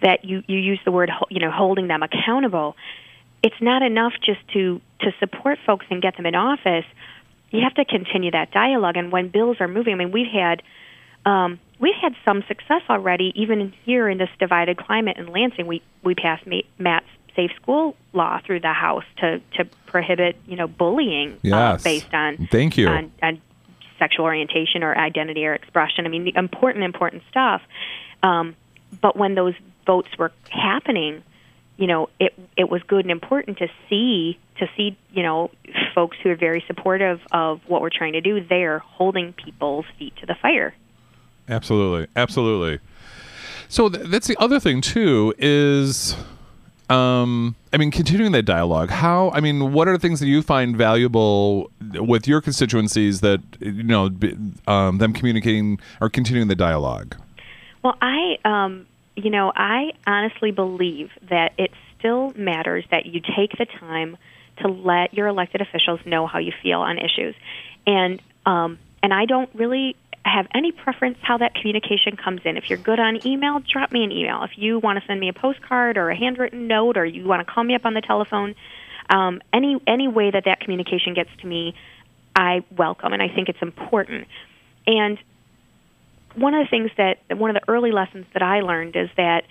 [0.00, 2.76] that you, you use the word, you know, holding them accountable.
[3.42, 6.84] It's not enough just to, to support folks and get them in office.
[7.50, 8.96] You have to continue that dialogue.
[8.96, 10.62] And when bills are moving, I mean, we've had
[11.26, 15.66] um, we've had some success already, even here in this divided climate in Lansing.
[15.66, 16.44] We we passed
[16.78, 21.80] Matt's safe school law through the House to to prohibit you know bullying Yes.
[21.80, 22.88] uh, based on Thank you.
[22.88, 23.40] on, on
[23.98, 26.06] sexual orientation or identity or expression.
[26.06, 27.62] I mean, the important important stuff.
[28.22, 28.56] Um,
[29.00, 29.54] but when those
[29.86, 31.22] votes were happening,
[31.80, 35.50] you know, it it was good and important to see to see you know
[35.94, 40.14] folks who are very supportive of what we're trying to do there, holding people's feet
[40.16, 40.74] to the fire.
[41.48, 42.80] Absolutely, absolutely.
[43.68, 46.14] So th- that's the other thing too is,
[46.90, 48.90] um, I mean, continuing that dialogue.
[48.90, 49.30] How?
[49.30, 53.84] I mean, what are the things that you find valuable with your constituencies that you
[53.84, 54.10] know
[54.66, 57.16] um, them communicating or continuing the dialogue?
[57.82, 58.86] Well, I, um,
[59.22, 64.16] you know, I honestly believe that it still matters that you take the time
[64.62, 67.34] to let your elected officials know how you feel on issues,
[67.86, 72.56] and um, and I don't really have any preference how that communication comes in.
[72.56, 74.42] If you're good on email, drop me an email.
[74.42, 77.46] If you want to send me a postcard or a handwritten note, or you want
[77.46, 78.54] to call me up on the telephone,
[79.08, 81.74] um, any any way that that communication gets to me,
[82.36, 84.28] I welcome, and I think it's important.
[84.86, 85.18] And
[86.34, 89.44] one of the things that one of the early lessons that I learned is that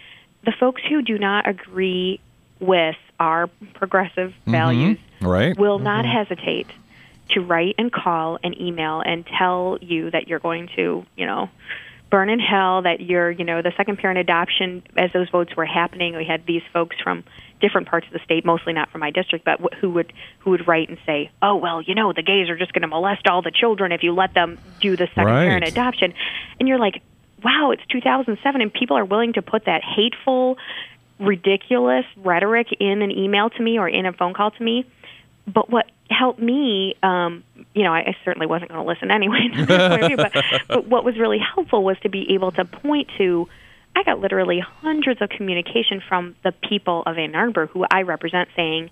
[0.46, 2.20] the folks who do not agree
[2.60, 4.52] with our progressive mm-hmm.
[4.52, 5.58] values Right.
[5.58, 6.18] will not mm-hmm.
[6.18, 6.68] hesitate
[7.32, 11.50] to write and call and email and tell you that you're going to, you know,
[12.10, 15.66] burn in hell, that you're, you know, the second parent adoption, as those votes were
[15.66, 17.24] happening, we had these folks from
[17.62, 20.68] different parts of the state, mostly not from my district, but who would who would
[20.68, 23.42] write and say, "Oh, well, you know, the gays are just going to molest all
[23.42, 25.48] the children if you let them do the second Right.
[25.48, 26.14] parent adoption."
[26.60, 27.02] And you're like,
[27.44, 30.58] wow, it's 2007 and people are willing to put that hateful,
[31.20, 34.86] ridiculous rhetoric in an email to me or in a phone call to me.
[35.52, 39.48] But what helped me, um, you know, I, I certainly wasn't going to listen anyway,
[39.54, 40.34] view, but,
[40.68, 43.48] but what was really helpful was to be able to point to.
[43.96, 48.48] I got literally hundreds of communication from the people of Ann Arbor who I represent
[48.56, 48.92] saying,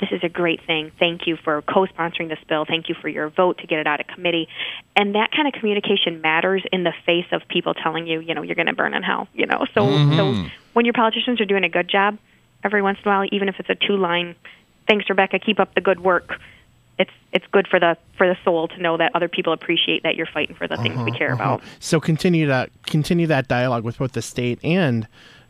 [0.00, 0.90] this is a great thing.
[0.98, 2.64] Thank you for co-sponsoring this bill.
[2.64, 4.48] Thank you for your vote to get it out of committee.
[4.96, 8.42] And that kind of communication matters in the face of people telling you, you know,
[8.42, 9.28] you're going to burn in hell.
[9.34, 12.18] You know, so so when your politicians are doing a good job,
[12.64, 14.36] every once in a while, even if it's a two-line,
[14.90, 16.40] thanks Rebecca, keep up the good work.
[16.98, 20.16] It's it's good for the for the soul to know that other people appreciate that
[20.16, 21.62] you're fighting for the things we care about.
[21.78, 25.06] So continue that continue that dialogue with both the state and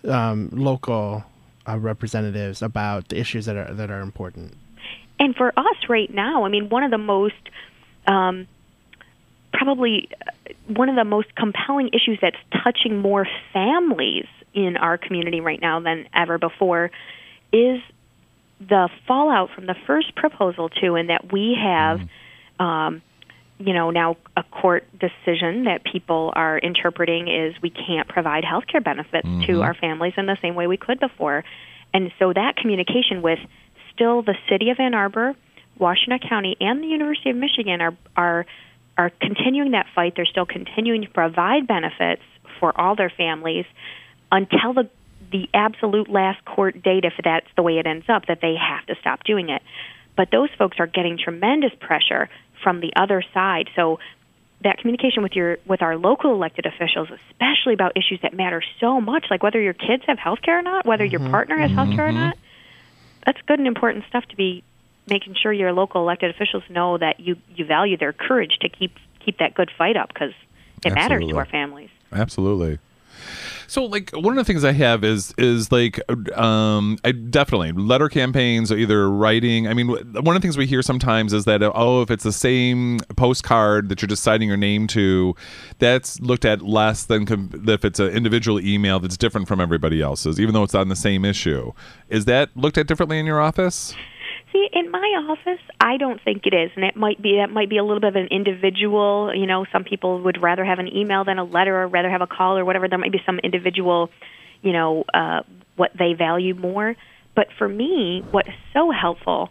[0.07, 1.25] um, local
[1.67, 4.55] uh, representatives about the issues that are that are important.
[5.19, 7.35] And for us right now, I mean, one of the most,
[8.07, 8.47] um,
[9.53, 15.41] probably uh, one of the most compelling issues that's touching more families in our community
[15.41, 16.91] right now than ever before
[17.53, 17.81] is
[18.61, 22.01] the fallout from the first proposal too, and that we have,
[22.59, 23.03] um,
[23.59, 28.65] you know, now a court decision that people are interpreting is we can't provide health
[28.67, 31.45] care benefits to our families in the same way we could before.
[31.93, 33.39] And so that communication with
[33.95, 35.35] still the city of Ann Arbor,
[35.79, 38.47] Washtenaw County, and the University of Michigan are are
[38.99, 40.15] are continuing that fight.
[40.17, 42.23] They're still continuing to provide benefits
[42.59, 43.65] for all their families
[44.31, 44.89] until the
[45.31, 48.85] the absolute last court date, if that's the way it ends up, that they have
[48.87, 49.63] to stop doing it.
[50.17, 52.29] But those folks are getting tremendous pressure
[52.63, 53.69] from the other side.
[53.77, 54.01] So
[54.63, 59.01] that communication with your with our local elected officials, especially about issues that matter so
[59.01, 61.31] much, like whether your kids have health care or not, whether your mm-hmm.
[61.31, 62.19] partner has health care or mm-hmm.
[62.19, 62.39] not,
[63.25, 64.63] that's good and important stuff to be
[65.09, 68.97] making sure your local elected officials know that you you value their courage to keep
[69.25, 70.33] keep that good fight up because
[70.85, 71.91] it matters to our families.
[72.13, 72.79] Absolutely.
[73.71, 76.01] So, like, one of the things I have is is like,
[76.37, 79.69] um, I definitely letter campaigns, either writing.
[79.69, 82.33] I mean, one of the things we hear sometimes is that oh, if it's the
[82.33, 85.37] same postcard that you're just signing your name to,
[85.79, 87.29] that's looked at less than
[87.69, 90.97] if it's an individual email that's different from everybody else's, even though it's on the
[90.97, 91.71] same issue.
[92.09, 93.95] Is that looked at differently in your office?
[94.53, 97.71] See, in my office, I don't think it is, and it might be that might
[97.71, 99.33] be a little bit of an individual.
[99.35, 102.21] You know, some people would rather have an email than a letter, or rather have
[102.21, 102.89] a call, or whatever.
[102.89, 104.11] There might be some individual,
[104.63, 105.43] you know, uh,
[105.77, 106.97] what they value more.
[107.37, 109.51] But for me, what is so helpful,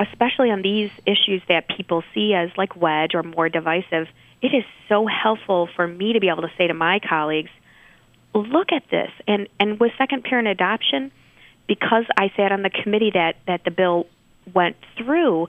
[0.00, 4.08] especially on these issues that people see as like wedge or more divisive,
[4.40, 7.50] it is so helpful for me to be able to say to my colleagues,
[8.34, 9.10] look at this.
[9.28, 11.12] And and with second parent adoption,
[11.68, 14.06] because I sat on the committee that that the bill
[14.52, 15.48] went through,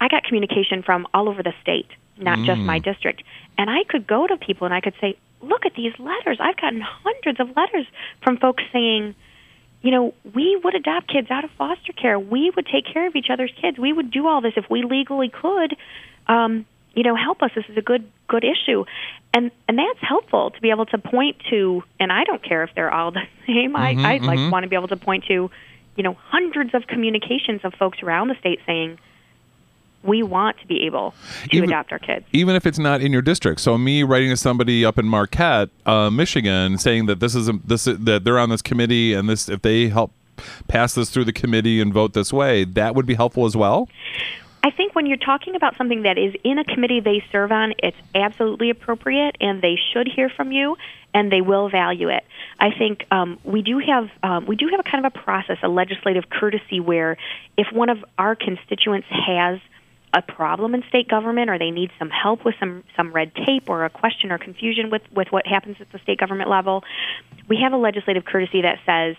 [0.00, 2.84] I got communication from all over the state, not just my mm.
[2.84, 3.22] district.
[3.56, 6.38] And I could go to people and I could say, "Look at these letters.
[6.40, 7.86] I've gotten hundreds of letters
[8.22, 9.14] from folks saying,
[9.84, 12.18] you know, we would adopt kids out of foster care.
[12.18, 13.78] We would take care of each other's kids.
[13.78, 15.76] We would do all this if we legally could.
[16.26, 17.50] Um, you know, help us.
[17.54, 18.86] This is a good good issue,
[19.34, 21.82] and and that's helpful to be able to point to.
[22.00, 23.76] And I don't care if they're all the same.
[23.76, 24.50] I mm-hmm, I like mm-hmm.
[24.50, 25.50] want to be able to point to,
[25.96, 28.98] you know, hundreds of communications of folks around the state saying,
[30.02, 31.14] we want to be able
[31.48, 32.26] to Even- adopt our kids.
[32.32, 33.60] even if it's not in your district.
[33.60, 37.54] So me writing to somebody up in Marquette, uh, Michigan, saying that this is a,
[37.64, 40.12] this that they're on this committee and this if they help
[40.68, 43.88] pass this through the committee and vote this way, that would be helpful as well.
[44.64, 47.74] I think when you're talking about something that is in a committee they serve on,
[47.82, 50.78] it's absolutely appropriate, and they should hear from you,
[51.12, 52.24] and they will value it.
[52.58, 55.58] I think um, we do have um, we do have a kind of a process,
[55.62, 57.18] a legislative courtesy, where
[57.58, 59.60] if one of our constituents has
[60.14, 63.68] a problem in state government, or they need some help with some some red tape,
[63.68, 66.84] or a question or confusion with with what happens at the state government level,
[67.48, 69.14] we have a legislative courtesy that says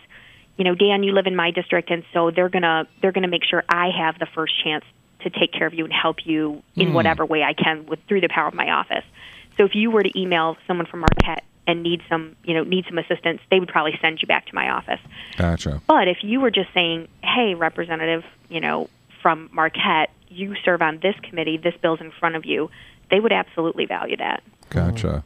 [0.58, 3.44] you know, Dan, you live in my district, and so they're gonna they're gonna make
[3.44, 4.84] sure I have the first chance
[5.26, 6.94] to take care of you and help you in hmm.
[6.94, 9.04] whatever way I can with through the power of my office.
[9.58, 12.86] So if you were to email someone from Marquette and need some you know need
[12.88, 15.00] some assistance, they would probably send you back to my office.
[15.38, 15.82] Gotcha.
[15.88, 18.90] But if you were just saying, "Hey, representative, you know,
[19.22, 22.70] from Marquette, you serve on this committee, this bill's in front of you,"
[23.10, 24.44] they would absolutely value that.
[24.70, 25.24] Gotcha.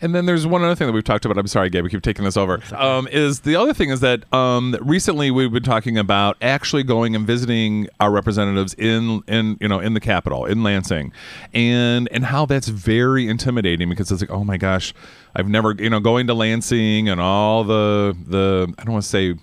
[0.00, 1.38] And then there's one other thing that we've talked about.
[1.38, 2.60] I'm sorry, Gabe, we keep taking this over.
[2.72, 7.16] Um, is the other thing is that um, recently we've been talking about actually going
[7.16, 11.12] and visiting our representatives in in you know in the capital in Lansing,
[11.52, 14.94] and and how that's very intimidating because it's like oh my gosh,
[15.34, 19.08] I've never you know going to Lansing and all the the I don't want to
[19.08, 19.34] say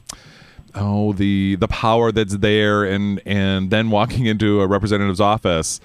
[0.73, 5.79] oh the the power that's there and and then walking into a representative's office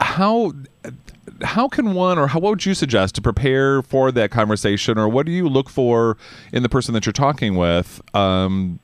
[0.00, 0.52] how
[1.42, 5.08] how can one or how what would you suggest to prepare for that conversation or
[5.08, 6.16] what do you look for
[6.52, 8.78] in the person that you're talking with um,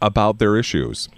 [0.00, 1.08] about their issues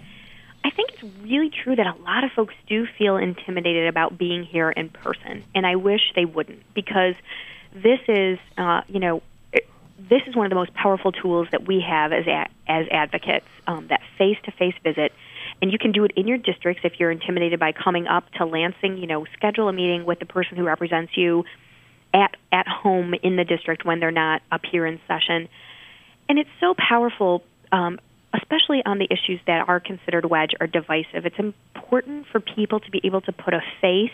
[0.63, 4.43] I think it's really true that a lot of folks do feel intimidated about being
[4.43, 7.15] here in person, and I wish they wouldn't because
[7.73, 9.23] this is, uh, you know,
[9.97, 13.47] this is one of the most powerful tools that we have as a- as advocates.
[13.65, 15.13] Um, that face-to-face visit,
[15.61, 18.45] and you can do it in your districts if you're intimidated by coming up to
[18.45, 18.97] Lansing.
[18.97, 21.43] You know, schedule a meeting with the person who represents you
[22.13, 25.47] at at home in the district when they're not up here in session
[26.31, 27.43] and it's so powerful,
[27.73, 27.99] um,
[28.33, 31.25] especially on the issues that are considered wedge or divisive.
[31.25, 34.11] It's important for people to be able to put a face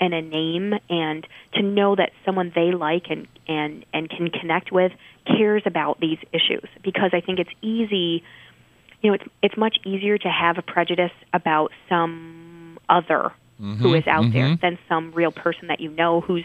[0.00, 4.72] and a name, and to know that someone they like and and and can connect
[4.72, 4.92] with
[5.26, 6.66] cares about these issues.
[6.82, 8.24] Because I think it's easy,
[9.00, 13.94] you know, it's it's much easier to have a prejudice about some other who mm-hmm.
[13.94, 14.60] is out there mm-hmm.
[14.62, 16.44] than some real person that you know who's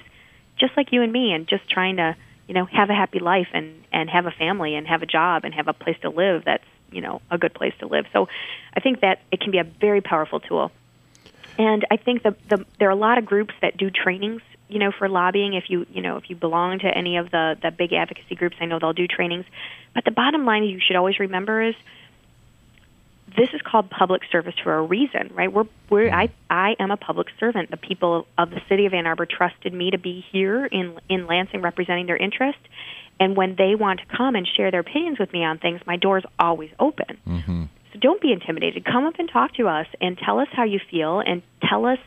[0.58, 2.16] just like you and me and just trying to
[2.48, 5.46] you know have a happy life and and have a family and have a job
[5.46, 8.06] and have a place to live that's you know a good place to live.
[8.12, 8.28] So
[8.76, 10.72] i think that it can be a very powerful tool.
[11.58, 14.80] And i think the, the there are a lot of groups that do trainings you
[14.80, 17.72] know for lobbying if you you know if you belong to any of the the
[17.72, 18.58] big advocacy groups.
[18.60, 19.46] I know they'll do trainings.
[19.94, 21.76] But the bottom line you should always remember is
[23.38, 25.52] this is called public service for a reason, right?
[25.52, 27.72] We're, we're I, I am a public servant.
[27.72, 31.28] The people of the city of Ann Arbor trusted me to be here in in
[31.28, 32.60] Lansing representing their interest,
[33.20, 35.98] and when they want to come and share their opinions with me on things, my
[35.98, 37.18] door is always open.
[37.28, 37.64] mm-hmm.
[37.94, 38.84] So don't be intimidated.
[38.84, 42.00] Come up and talk to us and tell us how you feel and tell us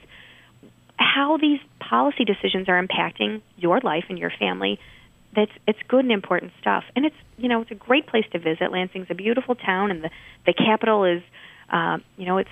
[0.98, 4.78] how these policy decisions are impacting your life and your family.
[5.34, 6.84] That's it's good and important stuff.
[6.96, 8.72] And it's you know, it's a great place to visit.
[8.72, 10.10] Lansing's a beautiful town and the
[10.46, 11.22] the capital is
[11.70, 12.50] uh, you know, it's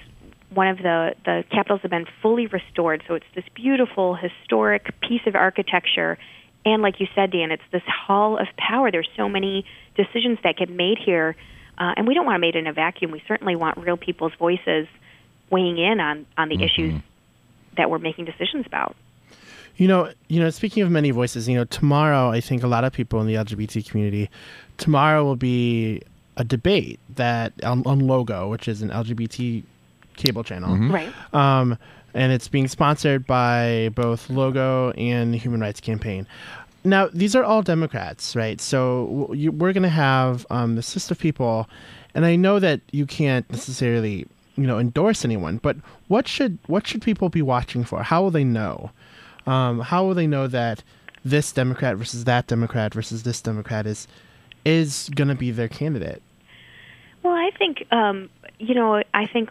[0.50, 5.22] one of the the capitals have been fully restored, so it's this beautiful historic piece
[5.26, 6.18] of architecture.
[6.64, 8.90] And like you said, Dan, it's this hall of power.
[8.90, 9.64] There's so many
[9.96, 11.36] decisions that get made here,
[11.78, 13.10] uh, and we don't want to made in a vacuum.
[13.10, 14.86] We certainly want real people's voices
[15.50, 17.00] weighing in on on the issues
[17.76, 18.96] that we're making decisions about.
[19.76, 20.50] You know, you know.
[20.50, 23.34] Speaking of many voices, you know, tomorrow I think a lot of people in the
[23.34, 24.30] LGBT community,
[24.78, 26.02] tomorrow will be
[26.38, 29.62] a debate that on, on Logo, which is an LGBT
[30.16, 31.12] cable channel, Right.
[31.34, 31.76] um,
[32.14, 36.26] and it's being sponsored by both Logo and the Human Rights Campaign.
[36.84, 38.60] Now, these are all Democrats, right?
[38.60, 41.68] So you, we're going to have um, the list of people,
[42.14, 45.58] and I know that you can't necessarily, you know, endorse anyone.
[45.58, 45.76] But
[46.08, 48.02] what should what should people be watching for?
[48.02, 48.90] How will they know?
[49.46, 50.82] Um, how will they know that
[51.24, 54.06] this Democrat versus that Democrat versus this Democrat is
[54.64, 56.22] is going to be their candidate?
[57.22, 59.50] Well, I think um, you know, I think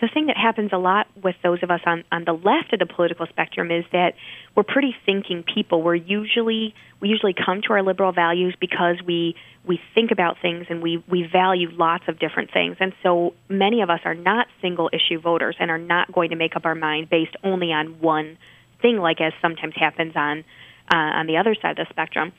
[0.00, 2.80] the thing that happens a lot with those of us on on the left of
[2.80, 4.14] the political spectrum is that
[4.56, 5.80] we're pretty thinking people.
[5.80, 10.66] We're usually we usually come to our liberal values because we we think about things
[10.68, 12.76] and we we value lots of different things.
[12.80, 16.36] And so many of us are not single issue voters and are not going to
[16.36, 18.38] make up our mind based only on one
[18.82, 20.44] thing like as sometimes happens on
[20.92, 22.32] uh, on the other side of the spectrum.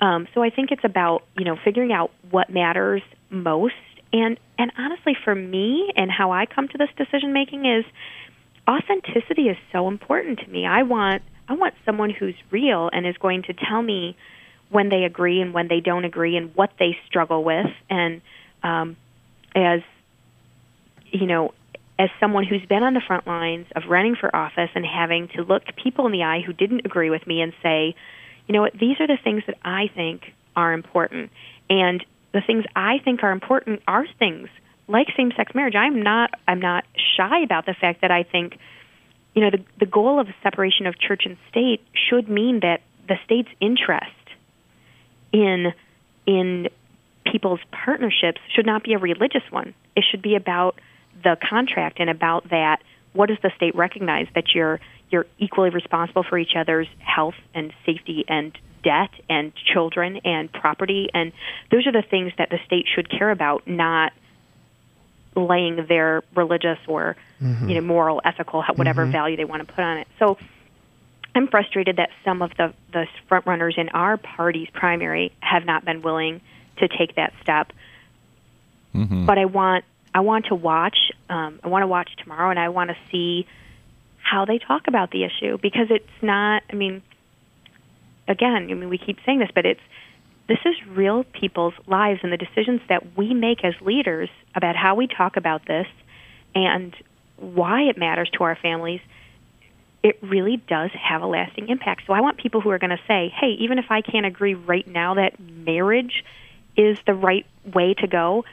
[0.00, 3.74] Um, so I think it's about you know figuring out what matters most,
[4.12, 7.84] and and honestly, for me and how I come to this decision making is
[8.68, 10.66] authenticity is so important to me.
[10.66, 14.16] I want I want someone who's real and is going to tell me
[14.70, 17.66] when they agree and when they don't agree and what they struggle with.
[17.88, 18.22] And
[18.62, 18.96] um,
[19.54, 19.80] as
[21.12, 21.52] you know,
[21.98, 25.42] as someone who's been on the front lines of running for office and having to
[25.42, 27.94] look people in the eye who didn't agree with me and say,
[28.46, 30.22] you know what, these are the things that I think
[30.56, 31.30] are important.
[31.70, 34.48] And the things I think are important are things
[34.88, 35.74] like same-sex marriage.
[35.76, 36.84] I'm not I'm not
[37.16, 38.58] shy about the fact that I think
[39.34, 43.16] you know the the goal of separation of church and state should mean that the
[43.24, 44.10] state's interest
[45.32, 45.72] in
[46.26, 46.68] in
[47.24, 49.74] people's partnerships should not be a religious one.
[49.96, 50.78] It should be about
[51.24, 52.80] the contract and about that
[53.14, 57.72] what does the state recognize that you're you're equally responsible for each other's health and
[57.86, 61.08] safety and debt and children and property?
[61.14, 61.32] And
[61.70, 64.12] those are the things that the state should care about not
[65.36, 67.68] laying their religious or mm-hmm.
[67.68, 69.12] you know moral ethical whatever mm-hmm.
[69.12, 70.08] value they want to put on it.
[70.18, 70.36] So
[71.36, 75.84] i'm frustrated that some of the the front runners in our party's primary have not
[75.84, 76.40] been willing
[76.78, 77.72] to take that step.
[78.94, 79.26] Mm-hmm.
[79.26, 79.84] But i want
[80.14, 80.96] i want to watch
[81.28, 83.46] um, i want to watch tomorrow and i want to see
[84.22, 87.02] how they talk about the issue because it's not i mean
[88.28, 89.80] again i mean we keep saying this but it's
[90.46, 94.94] this is real people's lives and the decisions that we make as leaders about how
[94.94, 95.86] we talk about this
[96.54, 96.94] and
[97.36, 99.00] why it matters to our families
[100.04, 102.02] it really does have a lasting impact.
[102.06, 104.52] So I want people who are going to say, hey, even if I can't agree
[104.52, 106.22] right now that marriage
[106.76, 108.44] is the right way to go,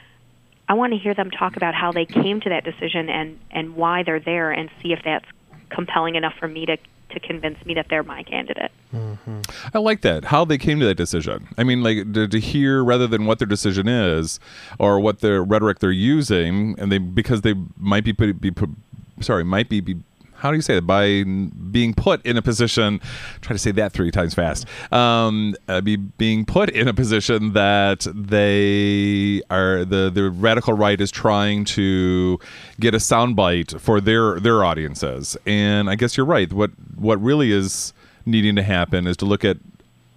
[0.72, 3.76] I want to hear them talk about how they came to that decision and, and
[3.76, 5.26] why they're there and see if that's
[5.68, 6.78] compelling enough for me to,
[7.10, 8.72] to convince me that they're my candidate.
[8.94, 9.40] Mm-hmm.
[9.74, 10.24] I like that.
[10.24, 11.46] How they came to that decision.
[11.58, 14.40] I mean, like to, to hear rather than what their decision is
[14.78, 18.70] or what their rhetoric they're using, and they because they might be be put,
[19.20, 19.96] sorry might be, be
[20.42, 21.22] how do you say it by
[21.70, 23.00] being put in a position
[23.42, 24.66] try to say that three times fast.
[24.92, 31.00] Um uh, be being put in a position that they are the the radical right
[31.00, 32.40] is trying to
[32.80, 35.36] get a soundbite for their their audiences.
[35.46, 36.52] And i guess you're right.
[36.52, 37.92] What what really is
[38.26, 39.58] needing to happen is to look at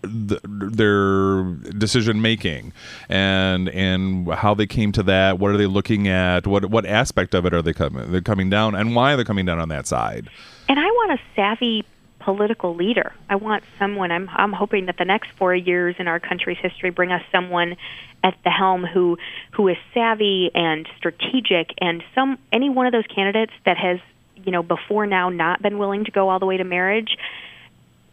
[0.06, 1.44] th their
[1.78, 2.74] decision making
[3.10, 7.34] and and how they came to that what are they looking at what what aspect
[7.34, 9.88] of it are they coming they're coming down and why they're coming down on that
[9.88, 10.30] side
[10.68, 11.86] And I want a savvy
[12.20, 13.14] political leader.
[13.30, 14.12] I want someone.
[14.12, 17.78] I'm I'm hoping that the next four years in our country's history bring us someone
[18.24, 19.18] at the helm who
[19.52, 24.00] who is savvy and strategic, and some any one of those candidates that has
[24.44, 27.16] you know before now not been willing to go all the way to marriage.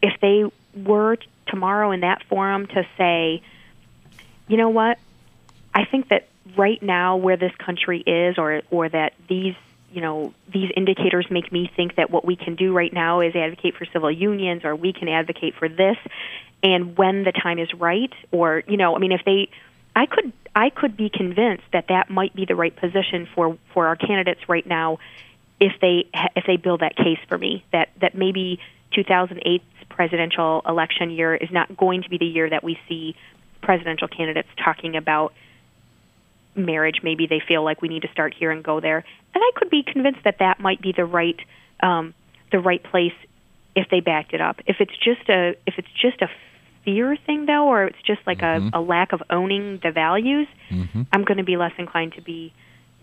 [0.03, 0.45] If they
[0.77, 1.17] were
[1.47, 3.43] tomorrow in that forum to say,
[4.49, 4.99] you know what,
[5.75, 9.55] I think that right now where this country is, or or that these
[9.93, 13.35] you know these indicators make me think that what we can do right now is
[13.35, 15.97] advocate for civil unions, or we can advocate for this,
[16.63, 19.49] and when the time is right, or you know, I mean, if they,
[19.97, 23.87] I could I could be convinced that that might be the right position for for
[23.87, 24.99] our candidates right now,
[25.61, 28.61] if they if they build that case for me that that maybe
[28.93, 29.63] 2008's
[29.95, 33.15] presidential election year is not going to be the year that we see
[33.63, 35.33] presidential candidates talking about
[36.55, 36.97] marriage.
[37.03, 39.71] Maybe they feel like we need to start here and go there, and I could
[39.71, 41.39] be convinced that that might be the right
[41.81, 42.15] um,
[42.51, 43.15] the right place
[43.75, 44.57] if they backed it up.
[44.67, 46.29] If it's just a if it's just a
[46.85, 50.49] fear thing though, or it's just like a, a lack of owning the values,
[51.13, 52.53] I'm going to be less inclined to be,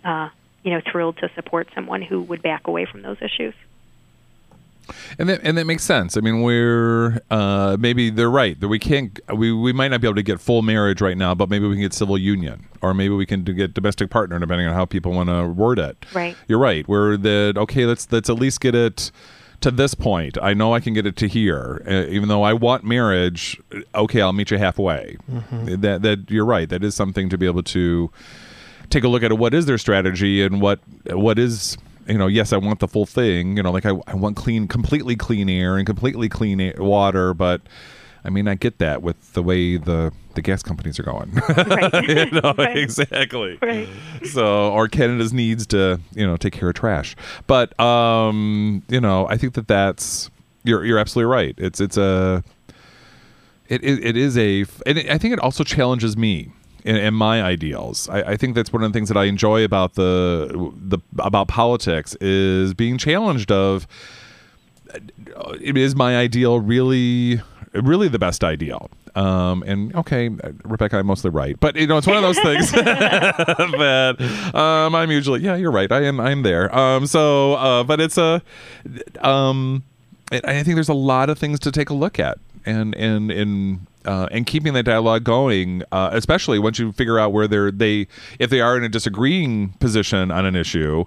[0.03, 0.29] uh,
[0.63, 3.53] you know, thrilled to support someone who would back away from those issues.
[5.17, 6.17] And that and that makes sense.
[6.17, 10.07] I mean we're uh maybe they're right that we can't we we might not be
[10.07, 12.93] able to get full marriage right now but maybe we can get civil union or
[12.93, 16.05] maybe we can get domestic partner depending on how people want to word it.
[16.13, 16.35] Right.
[16.47, 19.11] you're right we're that okay let's let's at least get it
[19.61, 20.37] to this point.
[20.41, 23.59] I know i can get it to here uh, even though i want marriage
[23.93, 25.17] okay i'll meet you halfway.
[25.27, 28.09] That that you're right that is something to be able to
[28.89, 30.79] take a look at what is their strategy and what
[31.11, 31.77] what is
[32.09, 34.67] you know yes i want the full thing you know like i, I want clean
[34.67, 37.61] completely clean air and completely clean air, water but
[38.25, 42.07] i mean i get that with the way the the gas companies are going Right.
[42.09, 42.77] you know Right.
[42.77, 43.87] exactly Right.
[44.25, 47.15] so or canada's needs to you know take care of trash
[47.47, 50.29] but um you know i think that that's
[50.63, 52.43] you're you're absolutely right it's it's a
[53.67, 56.51] it, it, it is a and it, i think it also challenges me
[56.85, 58.07] and, and my ideals.
[58.09, 61.47] I, I think that's one of the things that i enjoy about the the about
[61.47, 63.87] politics is being challenged of
[65.61, 67.41] it is my ideal really
[67.73, 68.89] really the best ideal?
[69.15, 70.29] Um and okay
[70.63, 75.09] rebecca i'm mostly right but you know it's one of those things that um i'm
[75.11, 76.73] usually yeah you're right i am i'm there.
[76.75, 78.41] Um so uh but it's a
[79.21, 79.83] um
[80.31, 82.37] I I think there's a lot of things to take a look at,
[82.69, 87.33] and and and uh, and keeping that dialogue going, uh, especially once you figure out
[87.33, 88.07] where they're they
[88.37, 91.05] if they are in a disagreeing position on an issue,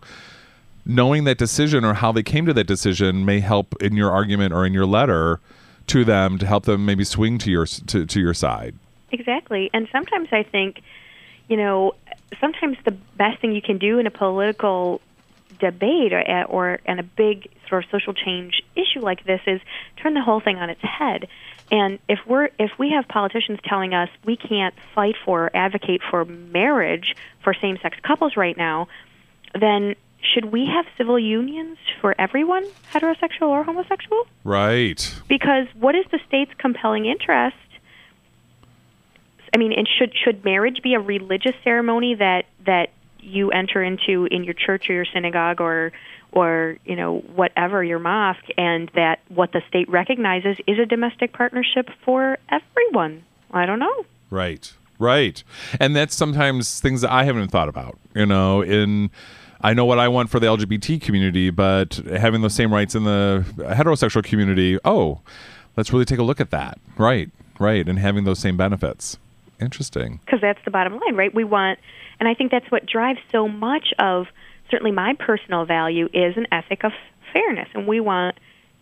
[0.85, 4.53] knowing that decision or how they came to that decision may help in your argument
[4.53, 5.41] or in your letter
[5.87, 8.75] to them to help them maybe swing to your to, to your side.
[9.11, 9.71] Exactly.
[9.75, 10.81] And sometimes I think,
[11.49, 11.95] you know,
[12.41, 15.01] sometimes the best thing you can do in a political
[15.59, 19.61] debate or, or in a big sort of social change issue like this is
[19.97, 21.29] turn the whole thing on its head.
[21.73, 26.03] And if we're if we have politicians telling us we can't fight for or advocate
[26.09, 28.89] for marriage for same-sex couples right now,
[29.59, 34.25] then should we have civil unions for everyone, heterosexual or homosexual?
[34.45, 35.13] Right.
[35.29, 37.57] because what is the state's compelling interest?
[39.55, 44.27] I mean, and should should marriage be a religious ceremony that that you enter into
[44.31, 45.93] in your church or your synagogue or
[46.33, 51.33] or you know whatever your mosque, and that what the state recognizes is a domestic
[51.33, 53.25] partnership for everyone?
[53.51, 54.05] I don't know.
[54.31, 54.73] Right.
[54.99, 55.43] Right.
[55.81, 59.11] And that's sometimes things that I haven't thought about, you know, in
[59.61, 63.05] I know what I want for the LGBT community, but having those same rights in
[63.05, 65.21] the heterosexual community, oh,
[65.77, 66.79] let's really take a look at that.
[66.97, 67.31] Right.
[67.59, 67.89] Right.
[67.89, 69.19] And having those same benefits.
[69.61, 70.19] Interesting.
[70.25, 71.33] because that's the bottom line, right?
[71.33, 71.79] We want,
[72.19, 74.27] and I think that's what drives so much of
[74.73, 76.91] certainly my personal value is an ethic of
[77.33, 78.37] fairness, and we want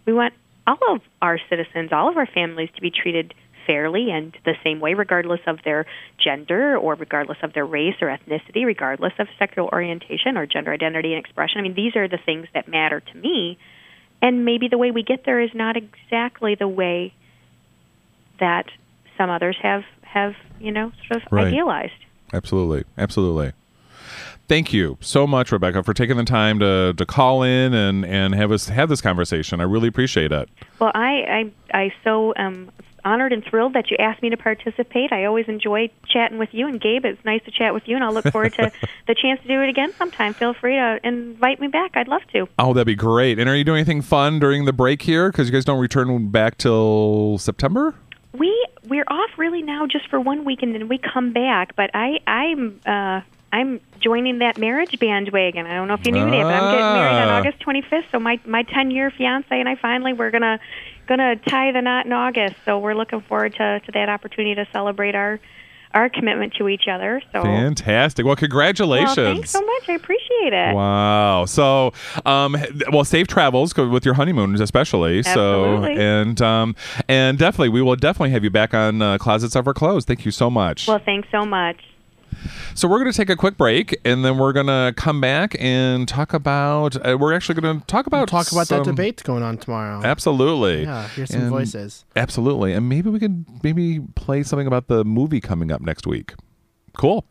[0.06, 0.32] we want
[0.66, 3.34] all of our citizens, all of our families to be treated
[3.66, 5.84] fairly and the same way, regardless of their
[6.22, 11.12] gender or regardless of their race or ethnicity, regardless of sexual orientation or gender identity
[11.12, 11.58] and expression.
[11.58, 13.58] I mean, these are the things that matter to me.
[14.22, 17.12] And maybe the way we get there is not exactly the way
[18.38, 18.66] that
[19.18, 21.48] some others have have you know sort of Right.
[21.48, 21.92] idealized.
[22.32, 22.84] Absolutely.
[22.96, 23.52] Absolutely.
[24.50, 28.34] Thank you so much, Rebecca, for taking the time to, to call in and, and
[28.34, 29.60] have us have this conversation.
[29.60, 30.48] I really appreciate it.
[30.80, 32.72] Well, I I I so am
[33.04, 35.12] honored and thrilled that you asked me to participate.
[35.12, 37.04] I always enjoy chatting with you and Gabe.
[37.04, 38.72] It's nice to chat with you, and I'll look forward to
[39.06, 40.34] the chance to do it again sometime.
[40.34, 41.92] Feel free to invite me back.
[41.94, 42.48] I'd love to.
[42.58, 43.38] Oh, that'd be great.
[43.38, 45.30] And are you doing anything fun during the break here?
[45.30, 47.94] Because you guys don't return back till September?
[48.36, 51.76] We we're off really now just for one week, and then we come back.
[51.76, 53.20] But I I'm uh,
[53.52, 55.66] I'm joining that marriage bandwagon.
[55.66, 57.38] I don't know if you knew that, but I'm getting married on Ah.
[57.38, 58.04] August 25th.
[58.12, 60.58] So my my 10 year fiance and I finally we're gonna
[61.08, 62.54] gonna tie the knot in August.
[62.64, 65.40] So we're looking forward to to that opportunity to celebrate our
[65.92, 67.20] our commitment to each other.
[67.32, 68.24] So Fantastic.
[68.24, 69.16] Well, congratulations.
[69.16, 69.88] well, thanks so much.
[69.88, 70.72] I appreciate it.
[70.72, 71.46] Wow.
[71.46, 71.92] So,
[72.24, 72.56] um,
[72.92, 75.24] well, safe travels with your honeymoon, especially.
[75.24, 76.76] So, and um,
[77.08, 80.04] and definitely, we will definitely have you back on uh, Closets Are for Clothes.
[80.04, 80.86] Thank you so much.
[80.86, 81.78] Well, thanks so much.
[82.74, 85.56] So we're going to take a quick break, and then we're going to come back
[85.58, 86.96] and talk about.
[87.06, 90.00] Uh, we're actually going to talk about Talk about that debate going on tomorrow.
[90.04, 90.82] Absolutely.
[90.84, 92.04] Yeah, hear some And- voices.
[92.16, 96.34] Absolutely, and maybe we could maybe play something about the movie coming up next week.
[96.96, 97.24] Cool.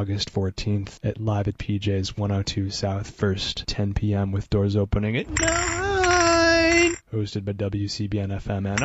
[0.00, 4.32] August 14th at Live at PJ's 102 South, first 10 p.m.
[4.32, 6.96] with doors opening at 9.
[7.12, 8.82] Hosted by WCBN FM Ann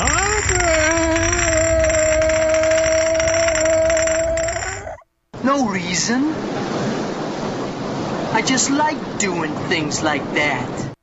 [4.57, 4.95] Arbor.
[5.45, 6.33] No reason.
[8.33, 10.95] I just like doing things like that.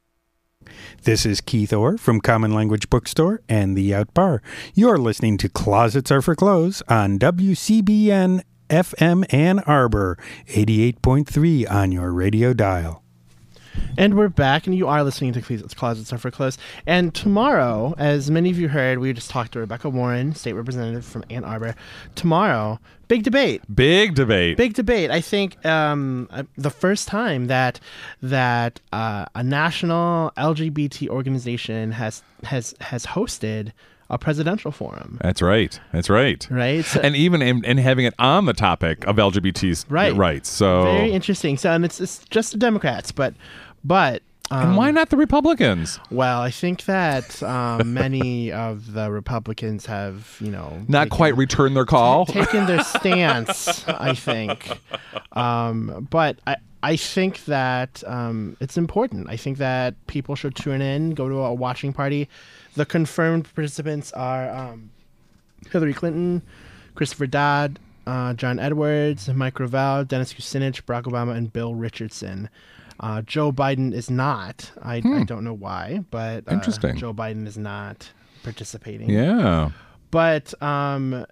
[1.05, 4.43] This is Keith Orr from Common Language Bookstore and The Aut Bar.
[4.75, 8.43] You're listening to Closets Are for Clothes on WCBN
[8.73, 10.16] FM Ann Arbor,
[10.47, 13.03] 88.3 on your radio dial.
[13.99, 16.57] And we're back, and you are listening to Closets, Closets Are for Clothes.
[16.87, 21.05] And tomorrow, as many of you heard, we just talked to Rebecca Warren, state representative
[21.05, 21.75] from Ann Arbor.
[22.14, 23.61] Tomorrow, big debate.
[23.75, 24.57] Big debate.
[24.57, 25.11] Big debate.
[25.11, 27.79] I think um, uh, the first time that
[28.23, 33.73] that uh, a national LGBT organization has has has hosted
[34.13, 35.19] a presidential forum.
[35.23, 35.81] That's right.
[35.93, 36.47] That's right.
[36.51, 36.85] Right.
[36.85, 40.15] So- and even in, and having it on the topic of LGBT's Right.
[40.15, 40.49] rights.
[40.49, 41.57] So Very interesting.
[41.57, 43.35] So, and it's it's just the Democrats, but
[43.83, 44.23] but.
[44.51, 45.99] Um, and why not the Republicans?
[46.11, 51.37] Well, I think that um, many of the Republicans have, you know, Not taken- quite
[51.39, 52.27] returned their call.
[52.43, 53.89] taken their stance.
[53.89, 54.79] I think,
[55.33, 56.57] um, but I.
[56.85, 59.29] I think that um, it's important.
[59.31, 62.29] I think that people should tune in, go to a watching party.
[62.75, 64.91] The confirmed participants are um,
[65.70, 66.43] Hillary Clinton,
[66.95, 72.49] Christopher Dodd, uh, John Edwards, Mike Gravel, Dennis Kucinich, Barack Obama, and Bill Richardson.
[73.01, 74.70] Uh, Joe Biden is not.
[74.83, 76.55] I, I don't know why, but uh, Hmm.
[76.55, 76.97] Interesting.
[76.97, 78.11] Joe Biden is not
[78.43, 79.11] participating.
[79.11, 79.70] yeah.
[80.11, 81.25] But um,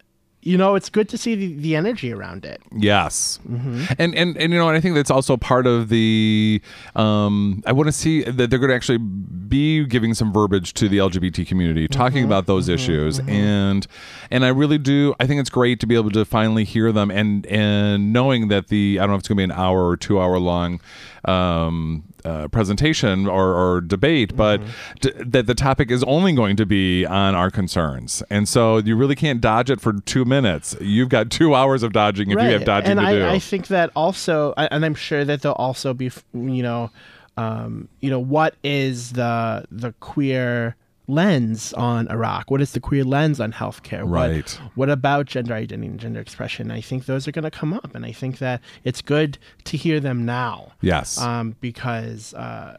[0.43, 2.63] you know, it's good to see the, the energy around it.
[2.77, 3.85] Yes, Mm-hmm.
[3.99, 6.63] and, and and you know, and I think that's also part of the.
[6.97, 10.89] Um, I want to see that they're going to actually be giving some verbiage to
[10.89, 12.27] the LGBT community, talking Mm-hmm.
[12.27, 13.87] about those issues, and
[14.31, 15.15] and I really do.
[15.21, 18.69] I think it's great to be able to finally hear them, and and knowing that
[18.69, 20.81] the I don't know if it's going to be an hour or two hour long.
[21.27, 24.69] Um, uh, presentation or, or debate, but Mm-hmm.
[25.01, 28.95] d- that the topic is only going to be on our concerns, and so you
[28.97, 30.77] really can't dodge it for two minutes.
[30.81, 33.27] You've got two hours of dodging if you have dodging and to I, do.
[33.27, 36.91] I think that also, and I'm sure that there'll also be, you know,
[37.39, 40.77] um, you know, what is the the queer
[41.11, 42.51] lens on Iraq?
[42.51, 44.05] What is the queer lens on healthcare?
[44.05, 44.61] What- Right.
[44.75, 46.71] What, about gender identity and gender expression?
[46.71, 49.77] I think those are going to come up, and I think that it's good to
[49.77, 50.73] hear them now.
[50.81, 51.19] Yes.
[51.19, 52.77] Um, because uh,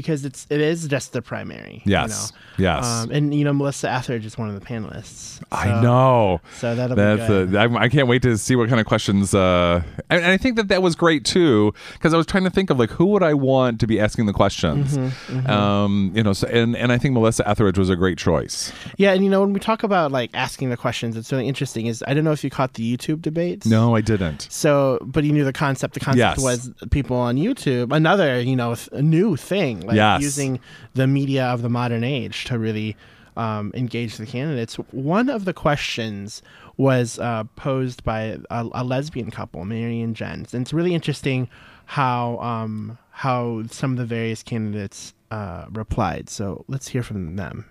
[0.00, 1.82] because it's it is just the primary.
[1.84, 2.32] you Yes.
[2.32, 2.38] know?
[2.58, 2.84] Yes.
[2.86, 5.40] Um, and you know, Melissa Etheridge is one of the panelists.
[5.52, 6.40] I know.
[6.58, 7.54] So that'll be good.
[7.56, 9.34] uh, I, can't wait to see what kind of questions.
[9.34, 12.50] Uh, and, and I think that that was great too because I was trying to
[12.50, 14.96] think of like who would I want to be asking the questions.
[14.98, 18.72] Mm-hmm, Um, you know, so, and and I think Melissa Etheridge was a great choice.
[18.96, 21.86] Yeah, and you know when we talk about like asking the questions, it's really interesting.
[21.86, 23.66] Is I don't know if you caught the YouTube debates.
[23.66, 24.48] No, I didn't.
[24.50, 25.94] So, but you knew the concept.
[25.94, 26.38] The concept Yes.
[26.42, 27.94] was people on YouTube.
[27.94, 30.22] Another, you know, th- new thing, like Yes.
[30.22, 30.60] using
[30.94, 32.96] the media of the modern age to really
[33.36, 34.76] um, engage the candidates.
[34.92, 36.42] One of the questions
[36.76, 41.48] was uh, posed by a, a lesbian couple, Mary and Jen, and it's really interesting
[41.86, 46.28] how um, how some of the various candidates uh, replied.
[46.28, 47.66] So let's hear from them.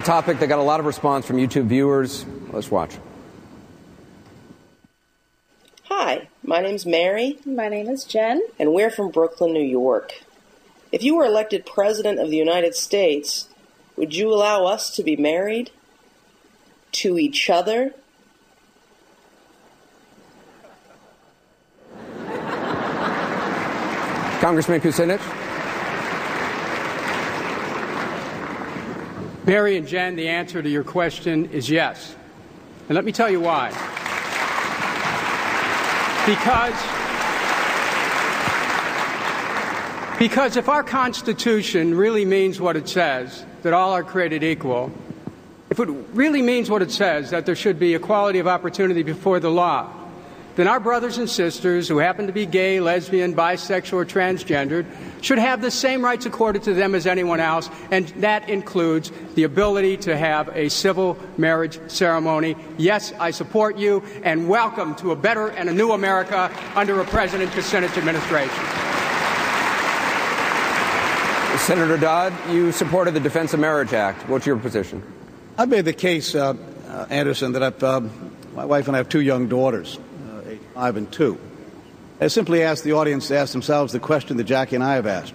[0.00, 2.26] Topic that got a lot of response from YouTube viewers.
[2.52, 2.96] Let's watch.
[5.84, 8.40] Hi, my name's Mary, My name is Jen.
[8.58, 10.22] and we're from Brooklyn, New York.
[10.92, 13.48] If you were elected President of the United States,
[13.96, 15.72] would you allow us to be married
[16.92, 17.94] to each other?
[24.40, 25.20] Congressman Kucinich.
[29.44, 32.14] Barry and Jen, the answer to your question is yes.
[32.88, 33.95] And let me tell you why.
[36.26, 36.74] Because
[40.18, 44.90] because if our Constitution really means what it says, that all are created equal,
[45.70, 49.40] if it really means what it says, that there should be equality of opportunity before
[49.40, 49.92] the law,
[50.56, 54.86] then our brothers and sisters who happen to be gay, lesbian, bisexual, or transgendered
[55.20, 59.44] should have the same rights accorded to them as anyone else, and that includes the
[59.44, 62.56] ability to have a civil marriage ceremony.
[62.78, 67.04] Yes, I support you, and welcome to a better and a new America under a
[67.04, 68.64] President Kucinich administration.
[71.58, 74.28] Senator Dodd, you supported the Defense of Marriage Act.
[74.28, 75.02] What's your position?
[75.58, 76.54] I've made the case, uh,
[76.88, 78.10] uh, Anderson, that I've, um,
[78.54, 79.98] my wife and I have two young daughters,
[80.76, 81.38] and two.
[82.20, 85.06] I simply asked the audience to ask themselves the question that Jackie and I have
[85.06, 85.34] asked.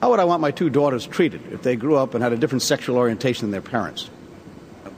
[0.00, 2.36] How would I want my two daughters treated if they grew up and had a
[2.36, 4.08] different sexual orientation than their parents?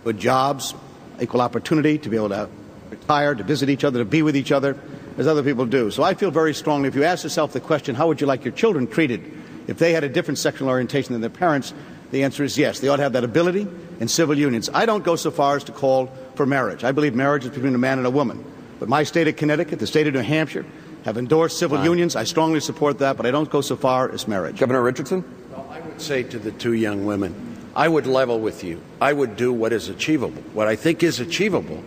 [0.04, 0.74] Good jobs,
[1.20, 2.48] equal opportunity to be able to
[2.90, 4.78] retire, to visit each other, to be with each other,
[5.18, 5.90] as other people do.
[5.90, 8.44] So I feel very strongly if you ask yourself the question, how would you like
[8.44, 9.32] your children treated
[9.66, 11.72] if they had a different sexual orientation than their parents?
[12.10, 12.80] The answer is yes.
[12.80, 13.66] They ought to have that ability
[13.98, 14.70] in civil unions.
[14.72, 16.84] I don't go so far as to call for marriage.
[16.84, 18.44] I believe marriage is between a man and a woman.
[18.78, 20.66] But my state of Connecticut, the state of New Hampshire,
[21.04, 22.16] have endorsed civil unions.
[22.16, 24.58] I strongly support that, but I don't go so far as marriage.
[24.58, 25.24] Governor Richardson?
[25.70, 28.80] I would say to the two young women, I would level with you.
[29.00, 30.42] I would do what is achievable.
[30.52, 31.84] What I think is achievable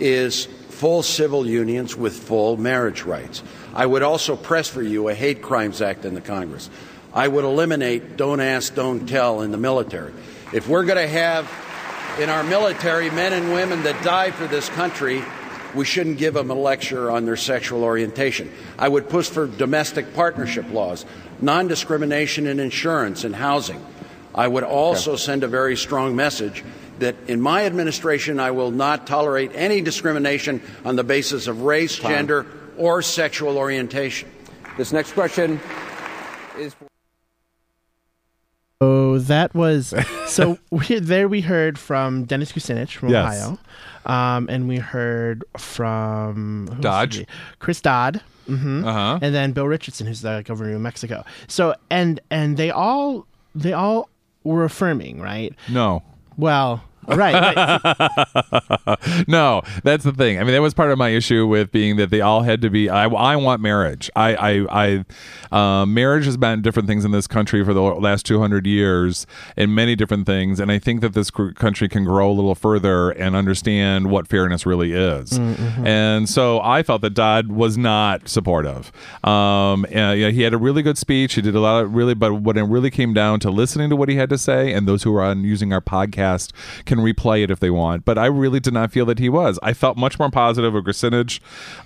[0.00, 3.42] is full civil unions with full marriage rights.
[3.74, 6.70] I would also press for you a hate crimes act in the Congress.
[7.12, 10.12] I would eliminate don't ask, don't tell in the military.
[10.52, 11.50] If we're going to have
[12.20, 15.22] in our military men and women that die for this country,
[15.74, 18.50] we shouldn't give them a lecture on their sexual orientation.
[18.78, 21.04] I would push for domestic partnership laws,
[21.40, 23.84] non discrimination in insurance and housing.
[24.34, 26.64] I would also send a very strong message
[26.98, 31.98] that in my administration I will not tolerate any discrimination on the basis of race,
[31.98, 32.10] Time.
[32.10, 32.46] gender,
[32.76, 34.28] or sexual orientation.
[34.76, 35.60] This next question
[36.58, 36.74] is
[38.80, 39.94] Oh, that was
[40.26, 41.28] so we, there.
[41.28, 43.42] We heard from Dennis Kucinich from Yes.
[43.42, 43.58] Ohio,
[44.06, 47.26] um, and we heard from who else did Dodge.
[47.58, 49.18] Chris Dodd, hmm Uh-huh.
[49.22, 51.24] and then Bill Richardson, who's the governor of New Mexico.
[51.48, 54.08] So and and they all they all
[54.42, 55.54] were affirming, right?
[55.70, 56.02] No.
[56.36, 57.56] Well, right.
[57.56, 58.98] right.
[59.28, 60.38] no, that's the thing.
[60.38, 62.70] I mean, that was part of my issue with being that they all had to
[62.70, 62.88] be.
[62.88, 64.10] I, I want marriage.
[64.16, 65.04] I, I,
[65.50, 68.66] I uh, marriage has meant different things in this country for the last two hundred
[68.66, 69.26] years,
[69.56, 70.60] and many different things.
[70.60, 74.28] And I think that this cr- country can grow a little further and understand what
[74.28, 75.38] fairness really is.
[75.38, 75.86] Mhm.
[75.86, 78.92] And so I felt that Dodd was not supportive.
[79.22, 81.34] Um, and, yeah, he had a really good speech.
[81.34, 83.96] He did a lot of really, but when it really came down to listening to
[83.96, 86.52] what he had to say, and those who are on using our podcast
[86.86, 88.04] can can replay it if they want.
[88.04, 89.58] But I really did not feel that he was.
[89.62, 91.40] I felt much more positive of Kucinich,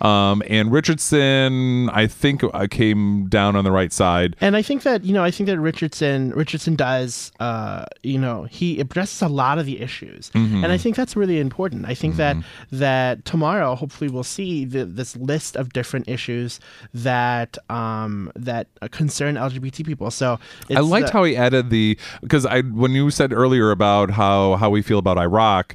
[0.04, 1.88] um, and Richardson.
[1.90, 4.36] I think I came down on the right side.
[4.40, 8.44] And I think that you know, I think that Richardson Richardson does, uh, you know,
[8.44, 10.62] he addresses a lot of the issues, Mhm.
[10.64, 11.86] and I think that's really important.
[11.86, 12.36] I think that
[12.72, 16.60] that tomorrow, hopefully, we'll see the, this list of different issues
[16.94, 20.10] that um, that uh, concern LGBT people.
[20.10, 20.38] So
[20.74, 24.70] I liked how he added the because I when you said earlier about how how
[24.70, 25.74] we feel about Iraq,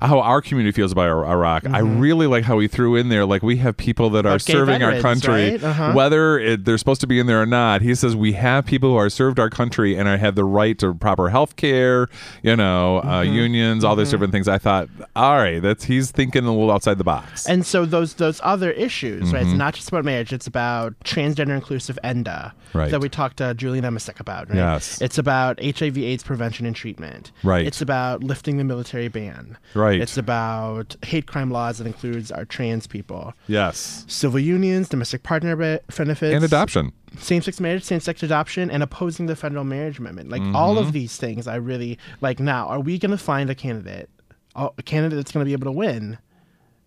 [0.00, 1.68] how our community feels about Ir- Iraq.
[1.68, 4.40] I really like how he threw in there like we have people that are Like
[4.40, 5.62] serving our country, right?
[5.62, 5.92] Uh-huh.
[5.92, 7.82] whether it, they're supposed to be in there or not.
[7.82, 10.78] He says we have people who are served our country and are, have the right
[10.78, 12.08] to proper health care,
[12.42, 13.32] you know, uh, Mhm.
[13.34, 14.12] unions, all these Mhm.
[14.12, 14.48] different things.
[14.48, 17.46] I thought, all right, that's he's thinking a little outside the box.
[17.46, 19.42] And so those those other issues, right?
[19.42, 19.56] It's Mhm.
[19.58, 22.90] not just about marriage; it's about transgender inclusive ENDA Right.
[22.90, 24.48] that we talked to Julian Emisek about.
[24.48, 24.56] Right?
[24.56, 25.00] Yes.
[25.02, 27.32] It's about HIV/AIDS prevention and treatment.
[27.42, 27.66] Right.
[27.66, 29.56] It's about lifting the military ban.
[29.74, 30.00] Right.
[30.00, 33.34] It's about hate crime laws that includes our trans people.
[33.48, 36.92] yes, Civil unions, domestic partner benefits, and adoption.
[37.18, 40.30] same-sex marriage, same-sex adoption, and opposing the federal marriage amendment.
[40.30, 40.80] Like all Mhm.
[40.80, 42.38] of these things, I really like.
[42.38, 44.08] Now, are we going to find a candidate,
[44.54, 46.18] a candidate that's going to be able to win,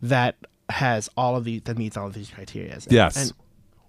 [0.01, 0.35] that
[0.69, 2.73] has all of these that meets all of these criteria?
[2.73, 3.15] And- Yes.
[3.17, 3.33] and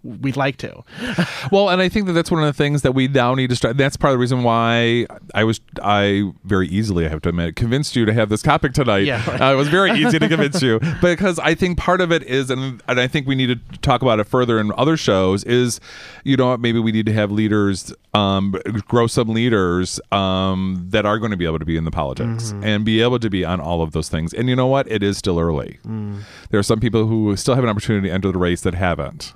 [0.04, 0.84] we'd like to.
[1.50, 3.56] well, and I think that that's one of the things that we now need to
[3.56, 3.76] start.
[3.76, 7.56] That's part of the reason why I was I very easily I have to admit
[7.56, 9.04] convinced you to have this topic tonight.
[9.06, 9.40] Yeah, right.
[9.40, 12.50] uh, it was very easy to convince you because I think part of it is,
[12.50, 15.44] and and I think we need to talk about it further in other shows.
[15.44, 15.80] Is
[16.22, 18.54] you know maybe we need to have leaders um,
[18.86, 22.24] grow some leaders um, that are going to be able to be in the politics
[22.24, 22.64] Mm-hmm.
[22.64, 24.32] and be able to be on all of those things.
[24.32, 25.78] And you know what, it is still early.
[25.86, 26.22] Mm.
[26.50, 29.32] There are some people who still have an opportunity to enter the race that haven't.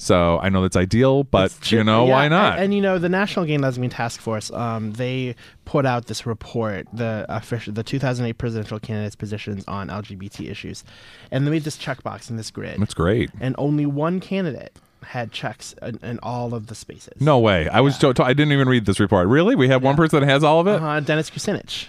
[0.00, 2.54] So I know that's ideal, but you know Yeah, why not?
[2.54, 5.36] And, and, you know, the National Gay and Lesbian Task Force, um, they
[5.66, 10.84] put out this report, the official, the 2008 presidential candidates' positions on LGBT issues,
[11.30, 12.80] and they made this checkbox in this grid.
[12.80, 13.28] That's great.
[13.40, 14.72] And only one candidate
[15.02, 17.20] had checks in, in all of the spaces.
[17.20, 17.68] No way.
[17.68, 19.28] I was to- to- I didn't even read this report.
[19.28, 19.54] Really?
[19.54, 20.80] We have one person that has all of it?
[20.82, 21.88] Uh, Dennis Kucinich.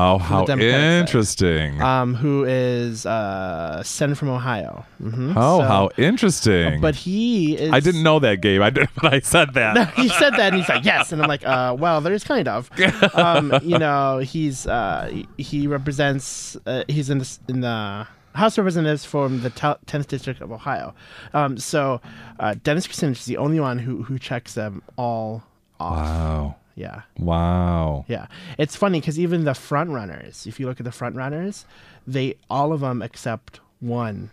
[0.00, 1.82] Oh, how interesting.
[1.82, 4.84] Um, who is uh, senator from Ohio?
[5.02, 6.80] hmm oh, how interesting.
[6.80, 7.72] But he is.
[7.72, 8.62] I didn't know that, Gabe.
[8.62, 9.94] I did, but I said that.
[9.94, 12.70] he said that and he's like yes and i'm like uh well there's kind of
[13.14, 18.64] um you know he's uh he- represents uh, he's in the in the House of
[18.64, 20.94] Representatives from the 10th District of Ohio.
[21.34, 22.00] Um, so
[22.38, 25.42] uh, Dennis Kucinich is the only one who, who checks them all
[25.80, 25.96] off.
[25.96, 26.56] Wow.
[26.78, 27.02] Yeah.
[27.18, 28.04] Wow.
[28.08, 28.26] Yeah.
[28.56, 31.64] It's funny because even the front runners, if you look at the front runners,
[32.06, 34.30] they all of them except one.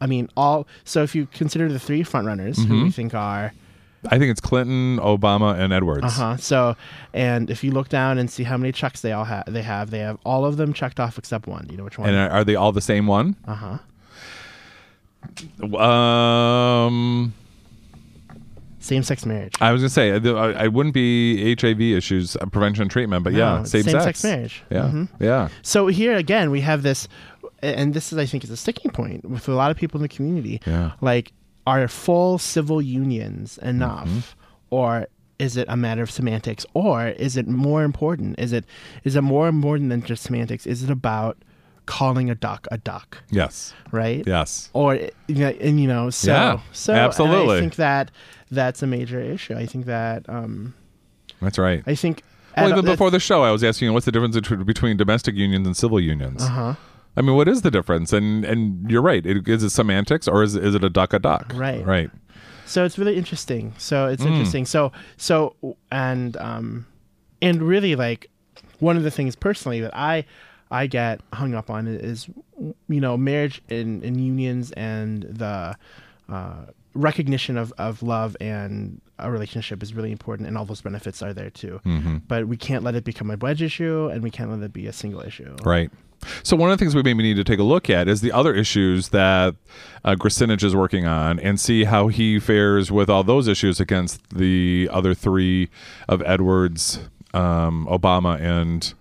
[0.00, 0.66] I mean, all.
[0.84, 2.94] So if you consider the three front runners who we Mhm.
[2.94, 3.52] think are
[4.10, 6.04] I think it's Clinton, Obama, and Edwards.
[6.04, 6.36] Uh huh.
[6.36, 6.76] So,
[7.14, 9.90] and if you look down and see how many checks they all have, they have
[9.90, 11.66] they have all of them checked off except one.
[11.70, 12.10] You know which one?
[12.10, 13.34] And are are they all the same one?
[13.48, 13.78] Uh huh.
[15.84, 17.32] Um,
[18.84, 19.54] Same-sex marriage.
[19.60, 23.24] I was gonna say I, I I wouldn't be HIV issues, uh, prevention and treatment,
[23.24, 24.62] but yeah, No, same, same-sex sex marriage.
[24.70, 25.08] Yeah, Mhm.
[25.20, 25.48] yeah.
[25.62, 27.08] So here again, we have this,
[27.62, 30.02] and this is I think is a sticking point with a lot of people in
[30.02, 30.60] the community.
[30.66, 30.92] Yeah.
[31.00, 31.32] Like,
[31.66, 34.18] are full civil unions enough, Mm-hmm.
[34.70, 35.06] or
[35.38, 38.38] is it a matter of semantics, or is it more important?
[38.38, 38.64] Is it
[39.04, 40.66] is it more important than just semantics?
[40.66, 41.38] Is it about
[41.86, 43.18] calling a duck a duck?
[43.30, 43.74] Yes.
[43.90, 44.22] Right.
[44.26, 44.70] Yes.
[44.74, 44.94] Or
[45.26, 47.56] you know, and you know, so Yeah, so and absolutely.
[47.56, 48.10] I think that
[48.54, 49.54] that's a major issue.
[49.54, 50.74] I think that um,
[51.42, 51.82] That's right.
[51.86, 52.22] I think
[52.56, 55.76] Well, even before the show, I was asking what's the difference between- domestic unions and
[55.76, 56.42] civil unions.
[56.42, 56.74] Uh-huh.
[57.16, 58.12] I mean, what is the difference?
[58.12, 59.24] And and you're right.
[59.24, 61.52] It, is it semantics or is it, is it a duck a duck?
[61.54, 61.84] Right.
[61.86, 62.10] Right.
[62.66, 63.74] So it's really interesting.
[63.78, 64.30] So it's Mm.
[64.32, 64.66] interesting.
[64.66, 65.54] So so
[65.92, 66.86] and um
[67.42, 68.30] and really like
[68.80, 70.24] one of the things personally that I
[70.70, 72.26] I get hung up on is
[72.88, 75.76] you know marriage and, and unions and the
[76.28, 76.64] uh,
[76.94, 81.32] recognition of, of love and a relationship is really important and all those benefits are
[81.32, 81.80] there too.
[81.84, 82.22] Mhm.
[82.26, 84.86] But we can't let it become a wedge issue and we can't let it be
[84.86, 85.56] a single issue.
[85.64, 85.90] Right.
[86.42, 88.32] So one of the things we maybe need to take a look at is the
[88.32, 89.54] other issues that
[90.04, 94.88] uh, is working on, and see how he fares with all those issues against the
[94.90, 95.68] other three
[96.08, 97.00] of Edwards,
[97.34, 98.94] um, Obama, and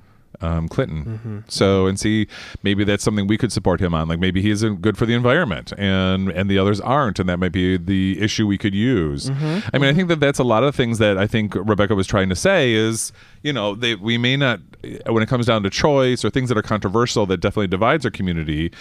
[0.43, 1.43] um, Clinton.
[1.47, 2.27] So and see
[2.61, 4.07] maybe that's something we could support him on.
[4.07, 7.37] Like maybe he isn't good for the environment, and and the others aren't, and that
[7.39, 9.29] might be the issue we could use.
[9.29, 9.63] Mhm.
[9.73, 12.05] I mean, I think that that's a lot of things that I think Rebecca was
[12.07, 14.59] trying to say is, you know, they we may not
[15.07, 18.11] when it comes down to choice or things that are controversial that definitely divides our
[18.11, 18.71] community.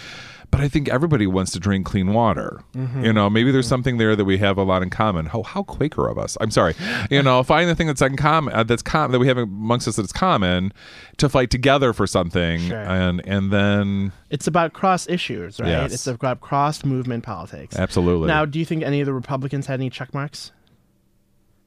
[0.53, 2.61] But I think everybody wants to drink clean water.
[2.75, 3.03] Mhm.
[3.03, 5.25] You know, maybe there's something there that we have a lot in common.
[5.25, 6.37] How how Quaker of us.
[6.39, 6.75] I'm sorry.
[7.09, 9.87] You know, find the thing that's in common uh, that's com- that we have amongst
[9.87, 10.71] us that's common
[11.17, 12.77] to fight together for something, Sure.
[12.83, 15.69] and and then It's about cross issues, right?
[15.69, 15.91] Yes.
[15.93, 17.75] It's about cross movement politics.
[17.75, 18.27] Absolutely.
[18.27, 20.51] Now, do you think any of the Republicans had any check marks?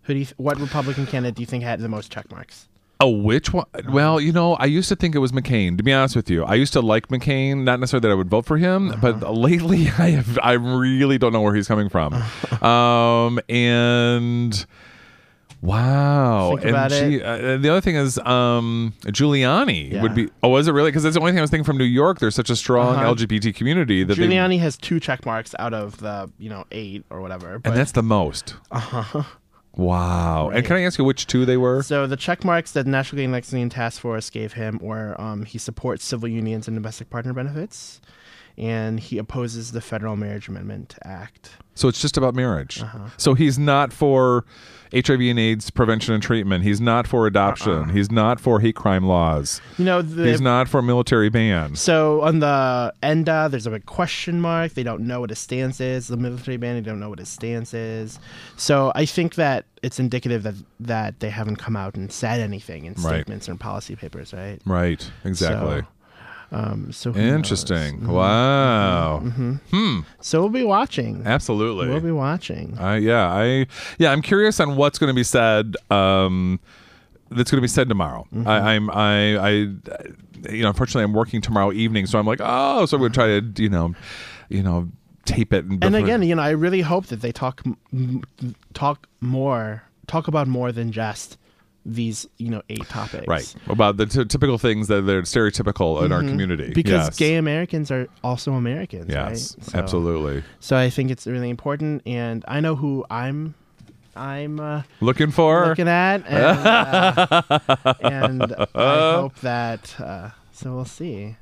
[0.03, 0.25] Who do you?
[0.27, 2.69] Th- what Republican candidate do you think had the most check marks?
[2.99, 3.67] Oh, which one?
[3.91, 5.77] Well, you know, I used to think it was McCain.
[5.77, 7.65] To be honest with you, I used to like McCain.
[7.65, 9.13] Not necessarily that I would vote for him, Uh-huh.
[9.13, 10.39] but lately I have.
[10.43, 12.15] I really don't know where he's coming from.
[12.63, 14.65] um, and
[15.63, 17.23] wow, Think and about gee, it.
[17.23, 20.03] uh, the other thing is, um, Giuliani Yeah.
[20.03, 20.29] would be.
[20.43, 20.91] Oh, was it really?
[20.91, 22.19] Because that's the only thing I was thinking from New York.
[22.19, 23.15] There's such a strong Uh-huh.
[23.15, 27.05] LGBT community that they, Giuliani has two check marks out of the you know eight
[27.11, 27.59] or whatever.
[27.59, 28.55] But, and that's the most.
[28.71, 29.23] uh-huh.
[29.77, 30.49] Wow.
[30.49, 31.83] And can I ask you which two they were?
[31.83, 35.21] So the check marks that the National Gay and Lesbian Task Force gave him were
[35.21, 38.01] um, he supports civil unions and domestic partner benefits,
[38.59, 41.51] and he opposes the Federal Marriage Amendment Act.
[41.75, 42.81] So it's just about marriage.
[42.83, 43.11] Uh-huh.
[43.19, 44.47] So he's not for
[44.95, 46.65] HIV and AIDS prevention and treatment.
[46.65, 47.73] He's not for adoption.
[47.73, 47.85] Uh-uh.
[47.93, 49.61] He's not for hate crime laws.
[49.77, 51.75] You know, the, he's not for military ban.
[51.77, 54.73] So on the ENDA, there's a big question mark.
[54.73, 56.09] They don't know what his stance is.
[56.09, 58.19] The military ban, they don't know what his stance is.
[58.57, 62.87] So I think that it's indicative that that they haven't come out and said anything
[62.87, 63.17] in Right.
[63.17, 64.61] statements or in policy papers, right?
[64.65, 65.11] Right.
[65.25, 65.81] Exactly.
[65.81, 65.87] So,
[66.53, 68.01] um, so Interesting.
[68.01, 68.09] knows?
[68.09, 68.13] Mhm.
[68.13, 69.23] Wow.
[69.25, 69.61] Mhm.
[69.71, 70.01] Hmm.
[70.21, 71.23] So we'll be watching.
[71.25, 71.89] Absolutely.
[71.89, 72.77] We'll be watching.
[72.79, 73.67] I yeah, I
[73.99, 75.77] yeah, I'm curious on what's going to be said.
[75.91, 76.61] Um,
[77.31, 78.27] that's going to be said tomorrow.
[78.35, 78.49] Mm-hmm.
[78.49, 79.51] I, I'm I I
[80.51, 83.15] you know unfortunately I'm working tomorrow evening, so I'm like oh, so I'm going to
[83.15, 83.95] try to you know
[84.49, 84.89] you know
[85.25, 87.63] tape it and, And again, you know, I really hope that they talk
[88.75, 91.37] talk more, talk about more than just
[91.89, 93.29] these, you know, eight topics.
[93.29, 96.29] right about the t- typical things that they're stereotypical in our Mhm.
[96.31, 97.17] community Because Yes.
[97.17, 99.65] gay Americans are also Americans, Yes, right?
[99.71, 100.43] So- absolutely.
[100.59, 103.55] So I think it's really important, and I know who I'm.
[104.17, 109.95] I'm uh, Looking for looking at, and, uh, and I hope that.
[110.01, 111.37] Uh, so we'll see.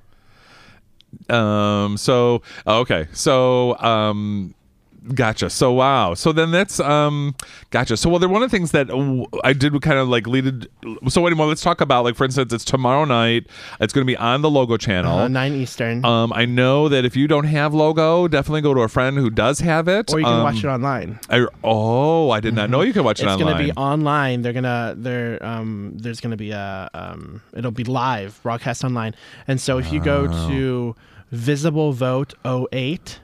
[1.28, 1.96] Um.
[1.96, 3.06] So okay.
[3.12, 4.54] So um.
[5.14, 5.50] Gotcha.
[5.50, 6.14] So wow.
[6.14, 7.34] So then that's um.
[7.70, 7.96] Gotcha.
[7.96, 8.88] So well, they're one of the things that
[9.44, 10.46] I did kind of like lead.
[10.46, 10.66] It,
[11.08, 13.46] so anyway, let's talk about like for instance, it's tomorrow night.
[13.80, 15.18] It's going to be on the Logo channel.
[15.18, 18.80] Uh, Nine Eastern, Um, I know that if you don't have Logo, definitely go to
[18.80, 20.12] a friend who does have it.
[20.12, 21.18] or you can Um, watch it online.
[21.28, 23.40] I, oh, I did not know you could watch it online.
[23.40, 23.56] it's online.
[23.58, 24.42] going to be online.
[24.42, 29.14] They're gonna there um there's going to be a um it'll be live broadcast online.
[29.48, 30.48] And so if you go Wow.
[30.48, 30.96] to
[31.34, 33.18] visiblevote08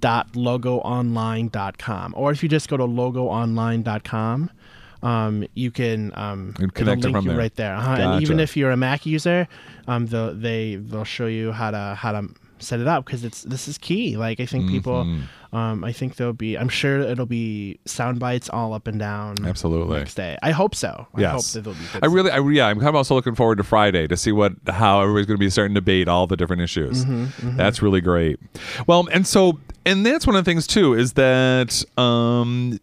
[0.00, 4.50] logoonline.com or if you just go to logoonline.com
[5.02, 7.38] um, you can um, You can connect link from you there.
[7.38, 7.76] right there.
[7.76, 7.92] Uh-huh.
[7.92, 9.46] And even if you're a Mac user,
[9.86, 12.28] um, they'll, they they'll show you how to how to
[12.62, 14.16] set it up because it's this is key.
[14.16, 15.22] Like I think people, Mhm.
[15.56, 16.56] um, I think there'll be.
[16.56, 19.36] I'm sure it'll be sound bites all up and down.
[19.44, 19.98] Absolutely.
[19.98, 21.06] Next day, I hope so.
[21.14, 21.32] I yes.
[21.32, 21.86] hope that there'll be.
[21.92, 24.32] Good I really, I, yeah, I'm kind of also looking forward to Friday to see
[24.32, 27.04] what how everybody's going to be starting to debate all the different issues.
[27.04, 27.56] Mhm, mhm.
[27.56, 28.38] That's really great.
[28.86, 32.78] Well, and so, and that's one of the things too is that um,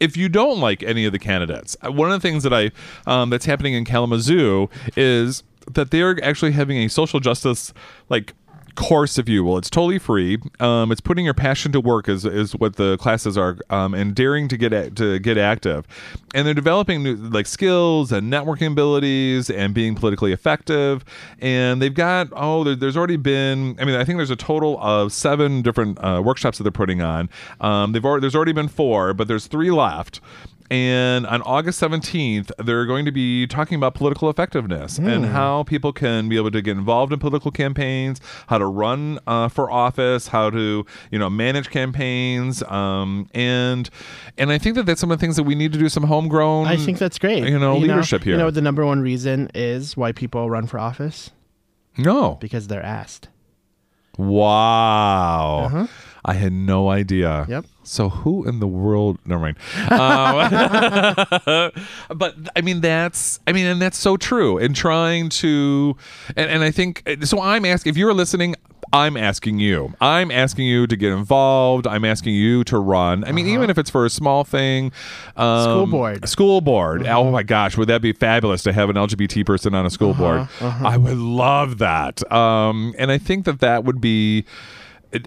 [0.00, 2.70] if you don't like any of the candidates, uh, one of the things that I
[3.06, 5.42] um, that's happening in Kalamazoo is
[5.74, 7.72] that they're actually having a social justice
[8.08, 8.32] like
[8.74, 9.44] course if you.
[9.44, 10.38] Will it's totally free.
[10.58, 14.14] Um, it's putting your passion to work is, is what the classes are um, and
[14.14, 15.86] daring to get a- to get active.
[16.34, 21.04] And they're developing new like skills and networking abilities and being politically effective.
[21.40, 24.78] And they've got oh there, there's already been i mean i think there's a total
[24.80, 27.28] of seven different uh, workshops that they're putting on.
[27.60, 30.20] Um, they've already there's already been four but there's three left
[30.70, 35.32] and on August 17th, they're going to be talking about political effectiveness and Hmm.
[35.32, 39.48] how people can be able to get involved in political campaigns, how to run uh,
[39.48, 43.90] for office, how to you know manage campaigns, um, and
[44.38, 46.04] and I think that that's some of the things that we need to do some
[46.04, 46.66] homegrown.
[46.66, 47.44] I think that's great.
[47.44, 48.34] You know, leadership here.
[48.34, 51.30] You know what the number one reason is why people run for office?
[51.98, 53.28] no, Because they're asked.
[54.16, 55.64] wow.
[55.66, 55.86] Uh-huh.
[56.24, 57.46] I had no idea.
[57.48, 57.64] Yep.
[57.82, 59.18] So who in the world?
[59.24, 59.56] Never mind.
[59.90, 61.72] Um,
[62.16, 64.58] but I mean, that's I mean, and that's so true.
[64.58, 65.96] And trying to,
[66.36, 67.40] and, and I think so.
[67.40, 68.54] I'm asking if you're listening.
[68.92, 69.94] I'm asking you.
[70.00, 71.86] I'm asking you to get involved.
[71.86, 73.22] I'm asking you to run.
[73.22, 74.86] I mean, even if it's for a small thing,
[75.36, 75.62] um, Uh-huh.
[75.64, 76.28] School board.
[76.28, 77.06] School board.
[77.06, 80.12] Oh my gosh, would that be fabulous to have an LGBT person on a school
[80.14, 80.40] board?
[80.60, 80.86] uh-huh.
[80.86, 82.30] I would love that.
[82.32, 84.44] Um, and I think that that would be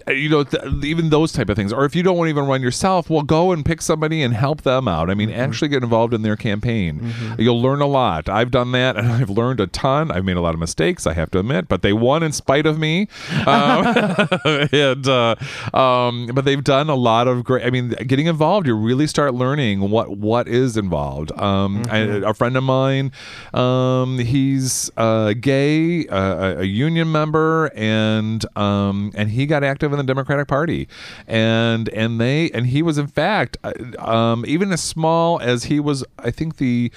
[0.08, 1.72] you know th- even those type of things.
[1.72, 4.34] Or if you don't want to even run yourself well go and pick somebody and
[4.34, 5.10] help them out.
[5.10, 7.12] I mean actually get involved in their campaign.
[7.38, 8.28] You'll learn a lot.
[8.28, 10.10] I've done that and i've learned a ton.
[10.10, 12.66] I've made a lot of mistakes i have to admit but they won in spite
[12.66, 13.08] of me.
[13.44, 13.84] Um,
[14.72, 15.34] and uh,
[15.74, 19.34] um, but they've done a lot of great i mean getting involved you really start
[19.34, 21.30] learning what what is involved.
[21.38, 23.12] Um, I, a friend of mine
[23.52, 29.92] um, he's uh, gay uh, a, a union member and um, and he got active
[29.92, 30.88] in the democratic party.
[31.26, 35.80] And and they and he was in fact uh, um, even as small as he
[35.80, 36.90] was i think the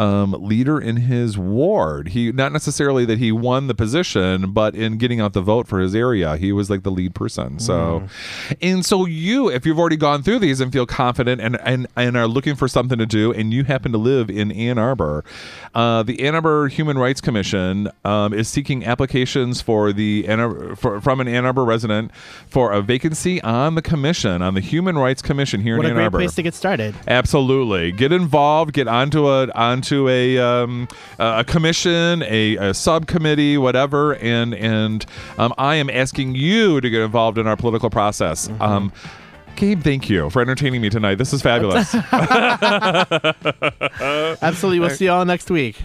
[0.00, 2.08] um, leader in his ward.
[2.08, 5.78] He not necessarily that he won the position, but in getting out the vote for
[5.78, 7.58] his area, he was like the lead person.
[7.58, 8.08] So,
[8.62, 12.16] and so you, if you've already gone through these and feel confident and and and
[12.16, 15.22] are looking for something to do, and you happen to live in Ann Arbor,
[15.74, 20.76] uh, the Ann Arbor Human Rights Commission um, is seeking applications for the Ann Arbor,
[20.76, 22.10] for, from an Ann Arbor resident
[22.48, 26.00] for a vacancy on the commission on the Human Rights Commission here What in a
[26.00, 26.94] Ann great place to get started.
[27.06, 28.72] Absolutely, get involved.
[28.72, 30.88] Get onto a onto a um,
[31.18, 34.14] a commission, a, a subcommittee, whatever.
[34.16, 35.04] And and
[35.38, 38.48] um, I am asking you to get involved in our political process.
[38.48, 38.62] Mm-hmm.
[38.62, 38.92] Um,
[39.56, 41.16] Gabe, thank you for entertaining me tonight.
[41.16, 41.94] This is fabulous.
[44.42, 44.80] Absolutely.
[44.80, 45.76] We'll see you all next week.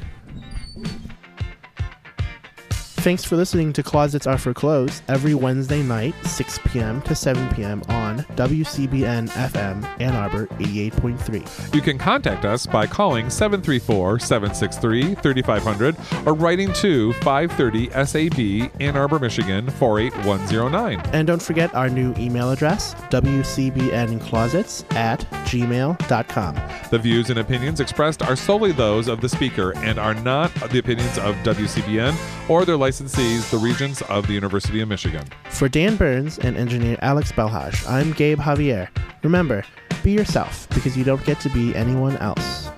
[3.06, 7.04] Thanks for listening to Closets Are for Clothes every Wednesday night, 6 p.m.
[7.04, 7.84] to 7 p.m.
[7.88, 11.76] on WCBN FM Ann Arbor 88.3.
[11.76, 15.96] You can contact us by calling 734 763 3500
[16.26, 21.00] or writing to 530 SAB, Ann Arbor, Michigan 48109.
[21.14, 26.56] And don't forget our new email address, WCBNclosets at gmail.com.
[26.90, 30.80] The views and opinions expressed are solely those of the speaker and are not the
[30.80, 35.26] opinions of WCBN or their licensees, the Regents of the University of Michigan.
[35.50, 38.88] For Dan Burns and engineer Alex Belhaj, I'm Gabe Javier.
[39.24, 39.64] Remember,
[40.04, 42.70] be yourself because you don't get to be anyone else.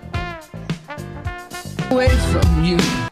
[1.91, 3.06] Away from you.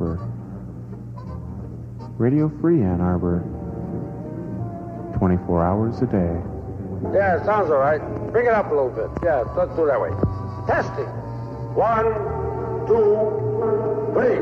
[0.00, 0.18] Arbor.
[2.18, 3.40] Radio Free Ann Arbor.
[5.18, 6.40] 24 hours a day.
[7.12, 8.00] Yeah, sounds all right.
[8.32, 9.10] Bring it up a little bit.
[9.24, 10.10] Yeah, let's do it that way.
[10.66, 11.06] Testing.
[11.74, 12.04] One,
[12.86, 14.38] two, three.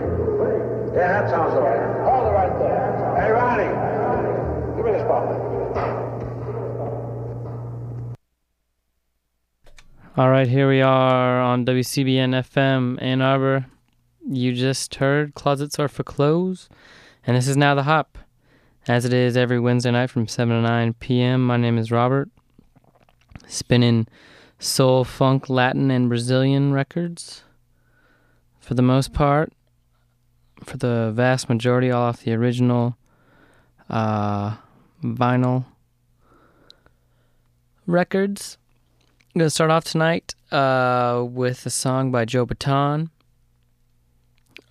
[0.94, 1.80] Yeah, that sounds all right.
[2.04, 3.16] Hold it right there.
[3.20, 5.42] Hey, Ronnie, give me the spotlight.
[10.16, 13.66] All right, here we are on WCBN FM Ann Arbor.
[14.28, 16.68] You just heard Closets Are for Clothes,
[17.24, 18.18] and this is now the Hop,
[18.88, 21.46] as it is every Wednesday night from 7 to 9 p.m.
[21.46, 22.28] My name is Robert,
[23.46, 24.08] spinning
[24.58, 27.44] soul, funk, Latin, and Brazilian records
[28.58, 29.52] for the most part,
[30.64, 32.96] for the vast majority, all off the original
[33.88, 34.56] uh,
[35.04, 35.66] vinyl
[37.86, 38.58] records.
[39.32, 43.10] I'm going to start off tonight uh, with a song by Joe Bataan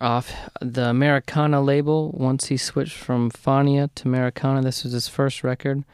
[0.00, 2.12] off the Americana label.
[2.12, 5.84] Once he switched from Fania to Americana, this was his first record